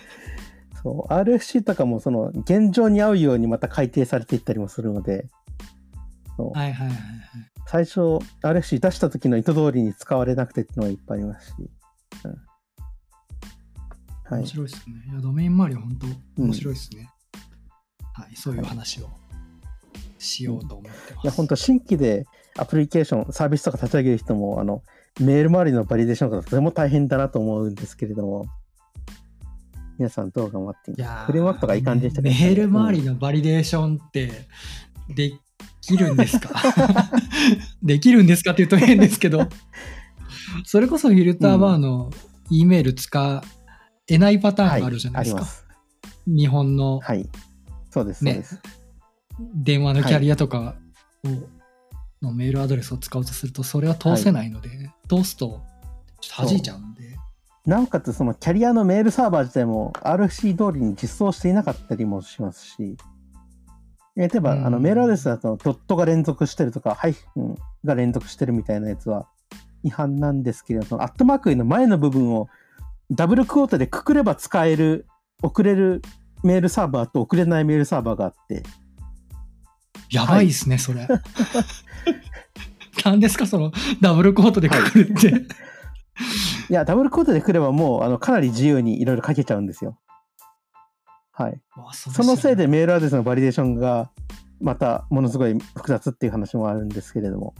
[0.83, 5.27] そう RFC とかもその現状に合うようにまた改定されていったりもするので
[6.47, 6.97] はいはいはいはい。
[7.67, 7.99] 最初
[8.41, 11.53] RFC 出した時の意図通りに使われなくてっていうのがいっぱいありますし、
[12.25, 12.31] うん。
[12.31, 12.37] は
[14.37, 14.41] い。
[14.41, 14.95] 面、白いですね。
[15.11, 15.99] いや、ドメイン周りは本
[16.35, 17.09] 当面白いですね。
[18.13, 19.09] はい、そういう話を
[20.17, 21.25] しようと思ってます。
[21.25, 22.25] いや本当新規で
[22.57, 24.83] アプリケーションサービスとか立ち上げる人もあの
[25.21, 28.45] メール周りのバリデーションがとても大変だなと思うんですけれども。
[29.97, 34.31] 皆さんどう頑張っていやーフレームワークとかいい感じでしたメール周りのバリデーションって
[35.09, 35.33] で
[35.81, 36.49] きるんですか？
[37.83, 39.47] できるんですかって言うと変ですけど、
[40.65, 42.11] それこそ filter_var の
[42.49, 43.43] E メール使
[44.07, 45.41] えないパターンがあるじゃないですか。
[45.41, 45.47] は
[46.27, 47.29] い、日本のはい。
[47.91, 48.59] そうですそうねです、
[49.55, 50.75] 電話のキャリアとか
[51.25, 54.69] をのメールアドレスを使おうとすると、それは通せないので、
[55.09, 55.61] 通すと
[56.21, 57.17] ちょっと弾いちゃうんで。
[57.65, 62.75] なおかつそのキャリアのメールサーバー自体も RFC 通りに実装していなかったりもしますし。
[62.79, 63.08] え
[64.27, 64.65] 例えば、うん。
[64.65, 67.55] あのメールアドレスだとドットが連続してるとかハイフン
[67.85, 69.27] が連続してるみたいなやつは
[69.83, 72.49] 違反なんですけれどそのアットマークの前の部分を
[73.11, 75.07] ダブルクォータでくくれば使える
[75.41, 76.01] 送れる
[76.43, 78.63] メールサーバーと送れないメールサーバーがあって。
[80.11, 81.07] やばいですね、それ。
[83.05, 85.27] 何ですか、そのダブルコートでくくるって。
[86.69, 86.73] い。
[86.73, 89.97] やダブルクォータでくればもうあのかなり自由にいろいろ書けちゃうんですよ
[91.43, 94.11] はいわそのせいでメールアドレスのバリデーションが
[94.59, 97.55] またものすごい複雑っていう話もあるんですけれども。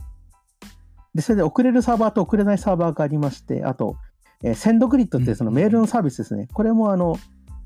[1.14, 3.96] で、それで送れるサーバーと送れないサーバーがありまして、あと、
[4.44, 6.48] えーセンドグリッドっていうそのメールのサービスですね。
[6.52, 7.16] これもあの、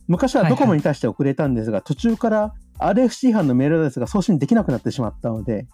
[0.07, 5.67] 昔はドコモに対して送れたんですが、途中から RFC 違反のメールアドレスが送信できなくなってしまったので、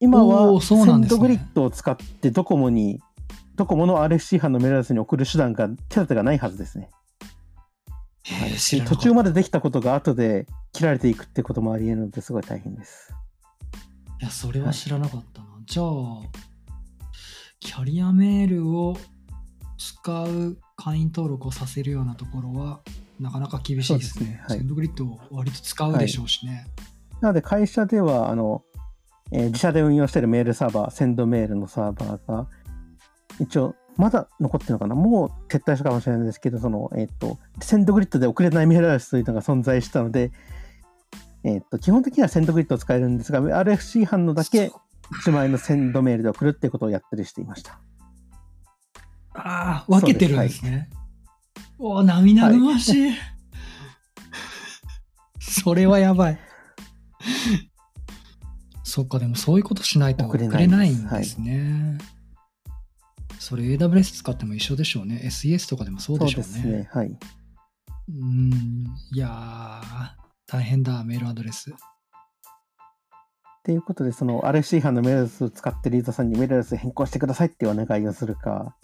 [0.00, 3.00] 今はセンドグリッドを使ってドコモに、
[3.56, 6.88] ドコモの RFC 違反のメールアドレスに送る手段が手立てがないはずですね。
[8.24, 13.12] へー知らなかった途中までできたことが後で切られていくってこともあり得るのですごい大変です。
[14.20, 15.48] いや、それは知らなかったな。
[15.66, 15.86] じゃあ、
[17.58, 18.96] キャリアメールを
[19.78, 22.80] 使う会員登録をさせるようなところは、
[23.18, 24.24] なかなか厳しいですね。
[24.26, 26.66] すねはいセンドグリッドを割と使うでしょうしね。
[27.20, 28.62] なので会社ではあの、
[29.32, 32.48] えー自社で運用しているメールサーバー、センドメールのサーバーが
[33.40, 34.94] 一応まだ残ってるのかな？
[34.94, 40.30] もう撤退したかもしれないですけど、その、えっ、と、センドグリッドで送れないメールアドレスというのが存在したので、
[41.44, 44.80] えっ、と、基本的にはセンドグリッドを使えるんですが、RFC 反応だけそう
[45.12, 47.80] 1枚のセンドメールで送るっていうことをやったりしていました。
[49.34, 50.88] ああ、分けてるんですね。
[51.78, 53.12] おお、涙ぐましい。
[55.40, 56.38] それはやばい。
[58.84, 61.98] そっか、でもそういうことしないと送送れないんですね。
[63.42, 65.20] それ AWS 使っても一緒でしょうね。
[65.24, 66.46] SES とかでもそうでしょうね。
[66.46, 66.88] ですね。
[66.92, 67.18] はい。
[68.08, 68.86] うん。
[69.12, 70.10] いやー、
[70.46, 71.74] 大変だ、メールアドレス。
[73.64, 78.76] ということで、その RFC 違反のメールアドレスを使ってるユーザーさんにメールアドレス変更してくださいっていうお願いをするか、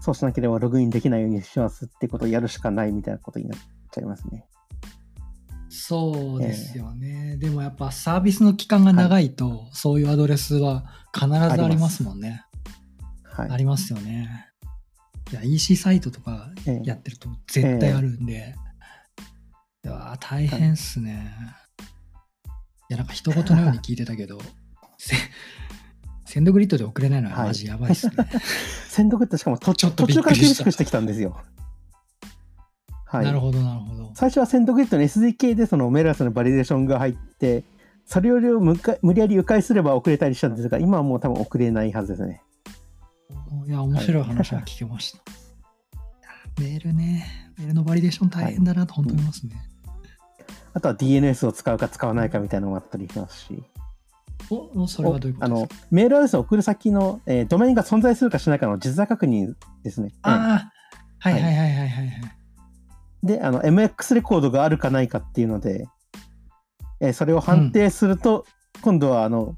[0.00, 3.60] そうしなければログインできないようにしますってことをやるしかないみたいなことになっ
[3.92, 4.46] ちゃいますね。
[5.68, 7.36] そうですよね。
[7.36, 12.46] でもやっぱサービスの期間が長いと、そういうアドレスは必ずありますもんね。
[13.38, 13.50] はい。
[13.50, 14.48] ありますよね。
[15.30, 18.54] いや、EC サイトとかええやってると絶対あるんで。
[19.84, 21.32] いや、大変っすね。
[22.90, 24.40] いや、なんか一言のように聞いてたけど、
[24.98, 25.16] せ
[26.24, 28.12] センドグリッドで送れないのはマジやばいっすね。
[28.88, 31.36] 鮮読ってしかも 途中から厳しくしてきたんですよ。
[33.04, 33.24] はい。
[33.24, 34.12] なるほど、なるほど。
[34.14, 37.64] 最初は SendGrid の SDK でそのメールアドレスのバリデーションが入って、
[38.04, 42.42] それよりを無か無理やり迂回すれば送れたりしたんですが、今はもう多分送れないはずですね。
[43.66, 45.18] いや、面白い話が聞けました。
[46.60, 49.62] メールね、メールのバリデーション大変だなと本当に思いますね。
[50.74, 53.62] あとは DNS を使うか使わないかみたいなのもあったりしますし、
[54.50, 55.76] おおそれはどういうこあとですか？
[55.78, 60.12] のメールアドレスを送る先の、えードメインが存在するかしないかの実在確認ですね。
[60.22, 60.72] ああ、
[61.18, 62.10] はいはいはいはいはいはい。
[63.22, 65.86] で、あの MX レコードがあるかないかっていうので、
[67.00, 68.44] えーそれを判定すると、
[68.82, 69.56] 今度はあの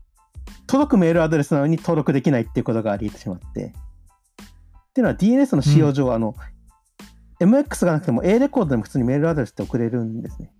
[0.67, 3.45] 届くメールアドレスなのに登録できないっていうことがあり得てしまって。
[4.91, 6.35] っていうのは DNS の仕様上、あの
[7.41, 10.53] MX がなくても A レコードでも普通にメールアドレスって送れるんですね。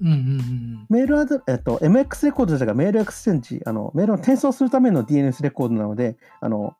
[0.00, 6.74] うんうんうんメールアドえっと、MX レコード自体がメールエクスチェンジ、あのメールを転送するための DNS レコードなので、あの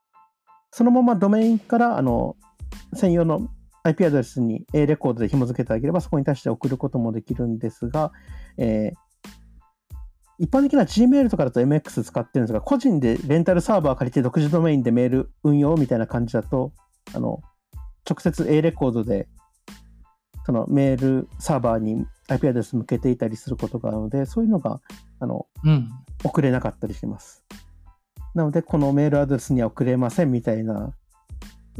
[0.70, 2.36] そのままドメインからあの
[2.94, 3.48] 専用の
[3.82, 8.12] IP アドレスに A レコードで紐付けてあげれば、そこに対して送ることもできるんですが、
[8.56, 9.07] えー
[10.38, 16.72] 一般的な Gmail とかだと MX 使ってるんですが、個人でレンタルサーバー借りて独自ドメインでメール運用みたいな感じだと、
[17.14, 17.42] あの
[18.08, 19.28] 直接 A レコードで
[20.46, 24.80] そのメールサーバーに IP アドレス向けていたりすることがあるので、そういうのが
[25.20, 25.70] あのうん。
[25.70, 25.90] うん。
[26.24, 27.44] 送れなかったりします。
[28.34, 30.94] なので、このメールアドレスには送れませんみたいな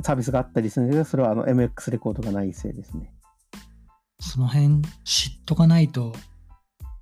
[0.03, 3.13] サービスがあったりするんですけど、それはあの MX レコードがないせいですね。
[4.21, 6.13] その辺知っとかないと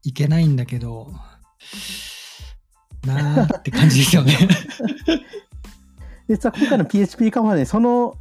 [0.03, 1.13] いけないんだけど、
[3.07, 4.37] なーって感じですよね。
[6.29, 8.17] 実は今回の PHP カンファでその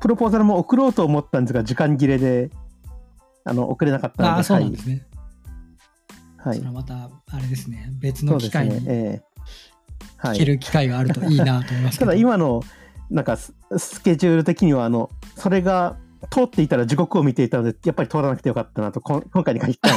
[0.00, 2.50] プロポーザルも送ろうと思ったんですが、時間切れで
[3.44, 5.06] あの送れなかったので、ああ、そうなんですね。
[6.36, 6.48] はい。
[6.50, 8.74] はいそれはまた、あれですね、別の機会に。
[8.74, 9.28] ねええ
[10.18, 10.36] はい。
[10.36, 12.12] 聞ける機会があるといいなと思いますけたど。
[12.16, 12.62] だ今の
[13.10, 15.96] なんかススケジュール的にはあのそれが
[16.30, 19.96] 通っていたら地獄を見ていたのでやっぱり通らなくてよかったなと今回に限っては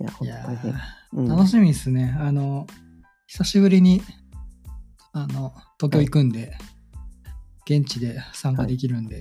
[0.00, 0.58] いや本いや
[1.12, 2.16] 当に楽しみですね。
[2.18, 2.66] あの、
[3.26, 4.02] 久しぶりに、
[5.12, 6.56] あの、東京行くんで、
[7.66, 9.20] 現地で参加できるんで、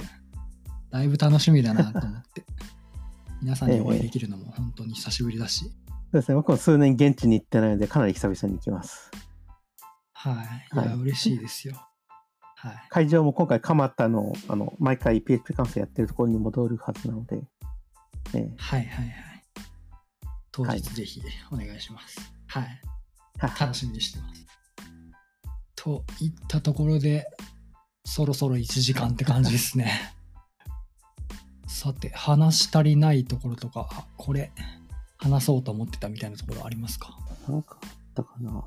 [0.91, 2.45] だいぶ楽しみだなと思って、
[3.41, 9.11] 皆さんにお会いできるのも本当に久しぶりだし、そうですね僕も数年現地に行ってないのでかなり久々に行きます
[10.13, 10.75] はい。
[10.75, 11.75] いや、はい嬉しいですよ。
[12.55, 12.75] はい。
[12.89, 17.41] 会場も今回蒲田のあの毎回 PHP 関数やってるところに戻るはずなので、
[18.33, 19.43] ええはいはいはい。
[20.51, 21.21] 当はい日ぜひ
[21.51, 22.19] お願いします。
[22.47, 22.81] はい。
[23.39, 24.45] は楽しみにしてます。
[25.75, 27.27] といったところで、
[28.03, 30.13] そろそろ1時間って感じですね。
[31.67, 34.51] さて、話し足りないところとか、あこれ、
[35.17, 37.17] 話そうと思ってたみたいなところありますか？
[37.47, 38.63] なんかあったかな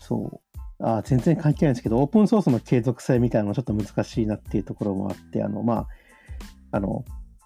[0.00, 0.86] そう。
[0.86, 5.88] あ全然関係ないんですけど、オープンソースの継続性みたいなのもちょっと難しいなっていうところもあって、あの、まあ、
[6.72, 7.04] あの、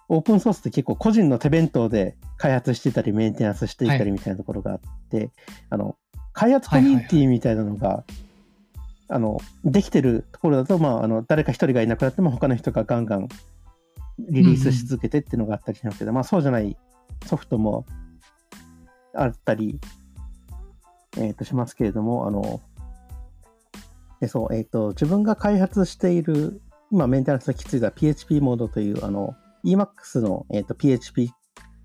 [0.09, 4.79] オープンソースって結構個人の手弁当で開発してたり、メンテナンスしていたりみたいなところがあっ
[5.09, 5.29] て、
[5.69, 5.95] あの、
[6.33, 8.03] 開発コミュニティみたいなのが、
[9.07, 13.27] あの、できてるところだと、まあ、あの、誰か一人がいなくなっても他の人がガンガン
[14.17, 16.75] リリースし続けてっていうのがあったりしますけど、まあ、そうじゃない
[17.25, 17.85] ソフトも
[19.13, 19.79] あったり、
[21.17, 22.61] えー、としますけれども、あの、
[24.27, 29.35] そう、えっ、と、自分が開発している、今メンテナンスがきついが PHP モードという、あの、
[29.65, 31.31] Emacs の、えー、と PHP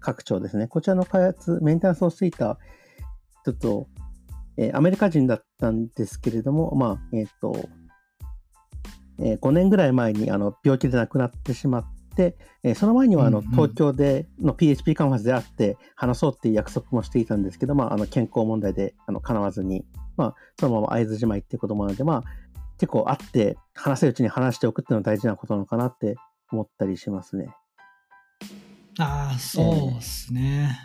[0.01, 0.68] 拡張ですね。
[0.68, 2.59] こちらの開発、メンテナンスをしていた
[3.43, 3.89] 人と、
[4.57, 7.68] えーアメリカ人だったんですけれども、まあ、えっ、と、
[9.18, 19.85] えー5年ぐらい前にあの病気で亡くなってしまって、えーその前にはあの、うんうん東京での PHP カンファレンスで会って話そうっていう約束もしていたんですけど、まあ、あの健康問題であの叶わずに、
[20.16, 22.22] まあ、そのまま会津じまいっていうこともあるので、まあ、
[22.79, 26.16] 結構会って話せるうちに話しておくっていうのは大事なことなのかなって
[26.53, 27.55] 思ったりしますね。
[28.99, 30.78] ああ、そうですね。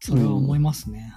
[0.00, 1.12] それは思いますね。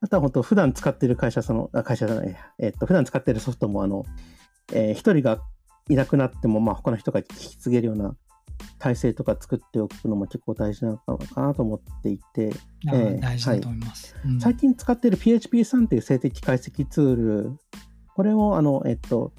[0.00, 4.04] あとは本当、普段使ってる会社、その、あ会社じゃない、えっと、普段使ってるソフトも、あの、
[4.72, 5.40] えー一人が
[5.88, 8.14] いなくなっても、まあ、他の人が引き継げるような
[8.78, 12.52] 体制とか作っておくのも結構大事なのかなと思っていて、
[12.92, 14.14] ええ大事だと思います。
[14.24, 17.58] うん最近使っている PHP 3という静的解析ツール、
[18.14, 19.32] これを、あの、えっと、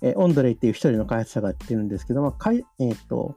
[0.00, 3.36] えーオンドレイっていう一人の開発者がやってるんですけど、まあ、かいえっと、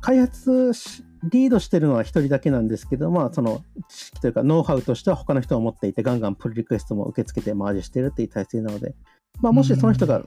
[0.00, 8.94] 開発しリードしてるのは一人だけなんですけど、まあ、その知識というか、ノウハウとしては他の人が持っていて、ガンガンプルリクエストも受け付けてマージしてるっていう体制なので、
[9.40, 10.22] まあ、もしその人が、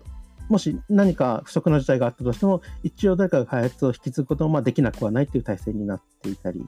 [0.50, 6.60] もし何か不測の事態があったとしても、一応誰かが開発を引き継ぐこともまあできなくはないっていう体制になっていたり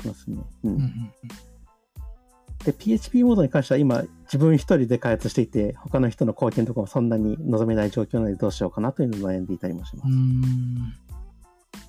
[0.00, 0.38] しますね。
[0.64, 1.12] うんうんうんうん
[2.64, 10.08] で、PHP モードに関しては今、自分一人で開発していて、他の人の貢献とかもそんなに望めない状況なのでどうしようかなというのを悩んでいたりもします。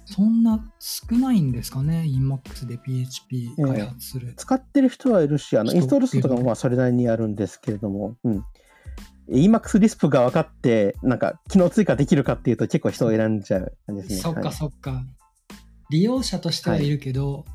[0.05, 4.33] そんな少ないんですかね、Emacs で PHP 開発する。
[4.37, 8.45] 使ってる人はいるし、あの人インストール数とかもまあそれなりにあるんですけれども、うん。
[9.29, 14.21] Emacs リスプが分かって、なんか機能追加できるかっていうと結構人を選んじゃう感じですね。
[14.21, 15.03] そっかはいそっか。
[15.89, 17.45] 利用者としてはいるけど、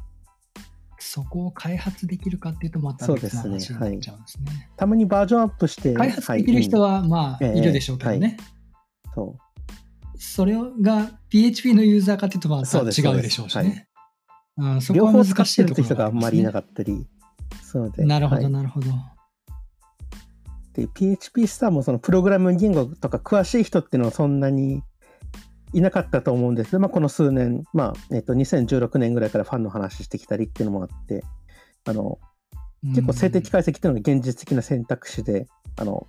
[0.99, 4.71] そこを開発できるかっていうとまたそう別のですね話になっちゃうんですね。
[4.77, 8.37] たまにバージョンアップして、開発できる人ははまあええいるでしょうけどね。
[8.39, 8.43] い、
[9.15, 9.42] そう
[10.25, 13.89] それが PHP のユーザーかっていうとまたそうです違うでしょうしね。
[14.57, 17.09] うん、そこ両は難方使っるしていとこがあんまりいなかっったり、
[17.61, 18.05] そうで。
[18.05, 18.87] なるほど、はいなるほど。
[20.75, 24.85] で、PHP スターもそのプログラム言語とか詳しい人っていうのはそんなに
[25.73, 31.25] いなかったと思うんですけど、まあ、この数年、まあ、えっと、2016年ぐらいからファンの話してきたりっていうのもあって、
[31.85, 32.21] あの、
[32.85, 36.07] 結構静的解析っていうのが現実的な選択肢で、あの、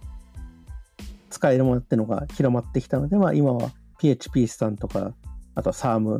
[1.31, 3.71] 使えるものっていうのが広まってきたので、まあ、今は
[4.03, 5.13] PHP スタンとか、
[5.55, 6.19] あと SARM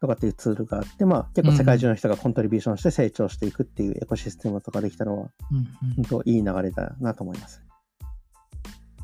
[0.00, 7.62] とかっていうツールがあって、まあ、結構世界中の人がコントリビューションして成長していくっていうエコシステムとかできたのは、うんうん本当いい流れだなと思います。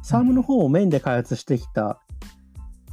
[0.02, 2.00] サームの方をメインで開発してきた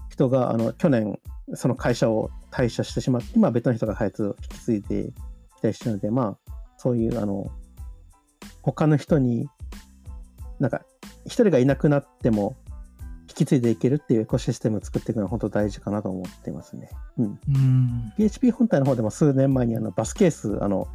[0.10, 1.20] 人が、あの去年、
[1.54, 5.14] その会社を退社してしまって、今、別の人が開発を引き継いで
[5.58, 7.52] きたりしてるので、まあ、そういう、あの、
[8.62, 9.48] 他の人に、
[10.60, 10.82] なんか、
[11.26, 12.67] 一人がいなくなっても、引
[13.38, 16.90] き継いでいけるっていうエコシステムを作っていくのは本当大事かなと思っていますね。
[17.18, 17.26] うん。
[17.26, 18.14] うん。
[18.18, 20.88] PHP 本体の方でも数年前にあのバスケース、あの、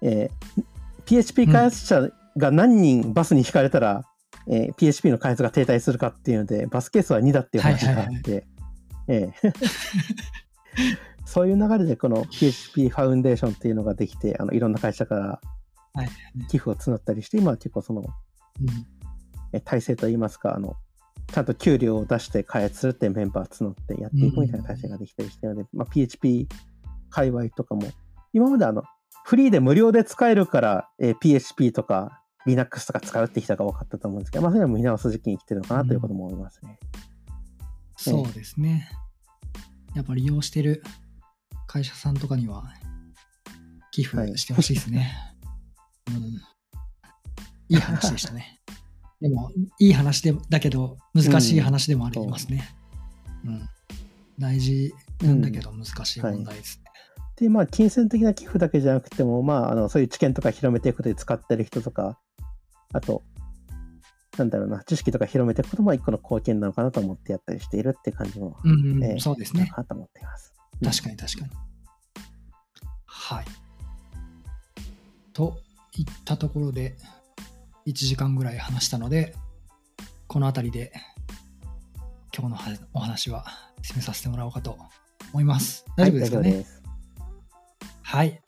[0.00, 0.62] えー
[1.04, 4.04] PHP 開発者が何人バスに引かれたら、
[4.48, 8.46] えー PHP の開発が停滞するかっていうので、バスケースは2だっていう話があって、
[9.08, 9.52] ええ
[11.24, 15.40] そういう流れでこの PHP ファウンデーションっていうのができて、あのいろんな会社から
[15.94, 16.08] はい
[16.48, 18.08] 寄付を募ったりして、今は結構そのうん
[19.52, 20.76] え体制といいますか、あの、
[21.32, 26.48] ちゃんと給料を出して開発するっていうメンバー募ってやっていくみたいな体制ができたりしてるので、まあ、PHP
[27.10, 27.90] 界隈とかも、
[28.32, 28.82] 今まであの、
[29.24, 36.78] フリーで無料で使えるから、えー PHP とか Linux とか使うって人が多かったと思うんですけど、まあ、それは見直す時期に来てるのかなということも思いますね。
[37.96, 38.90] そうですね。
[39.94, 40.82] やっぱり利用してる
[41.66, 42.64] 会社さんとかには
[43.92, 45.14] 寄付してほしいですね。
[46.08, 46.16] うん、
[47.68, 48.61] いい話でしたね。
[49.22, 52.68] でも、いい話でだけど、難しい話でもありますね。
[53.44, 53.68] うん。
[54.36, 54.92] 大事
[55.22, 56.90] なんだけど、難しい問題ですね。
[57.36, 62.18] で、まあ、金銭的な寄付だけじゃなくても、まあ、あのそういう知見とか広めていくことで使ってる人とか、
[62.92, 63.22] あと、
[64.36, 69.66] なんだろうな、知識とか広めていくことも一個の貢献なのかなと思ってやったりしているって感じも、うん、うんええそうですね。
[69.66, 70.52] かなと思っています。
[70.82, 71.52] 確かに確かに。
[73.04, 73.44] はい。
[75.32, 75.58] と
[75.96, 76.96] いったところで、
[77.86, 79.34] 1時間ぐらい話したので、
[80.26, 80.92] この辺りで
[82.36, 83.44] 今日のはお話は
[83.82, 84.78] 締めさせてもらおうかと
[85.32, 85.84] 思います。
[85.96, 86.66] 大丈夫ですかね、
[88.02, 88.40] はい。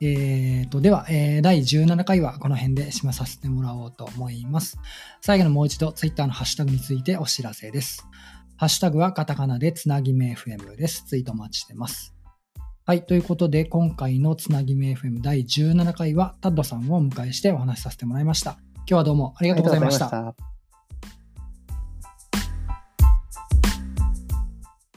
[0.00, 4.78] えー、と、では、えー第17回はこの辺で締めさせてもらおうと思います。
[5.20, 8.06] 最後にもう一度、Twitter のハッシュタグについてお知らせです。
[8.56, 11.04] ハッシュタグはカタカナでつなぎめ FM です。
[11.06, 12.14] ツイートお待ちしてます。
[12.84, 13.04] はい。
[13.04, 18.58] ということで、今回のつなぎめ FM 第17回は、タッドさんをお迎えしてお話しさせてもらいました。
[18.88, 20.55] 今日はどうもありがとうございました。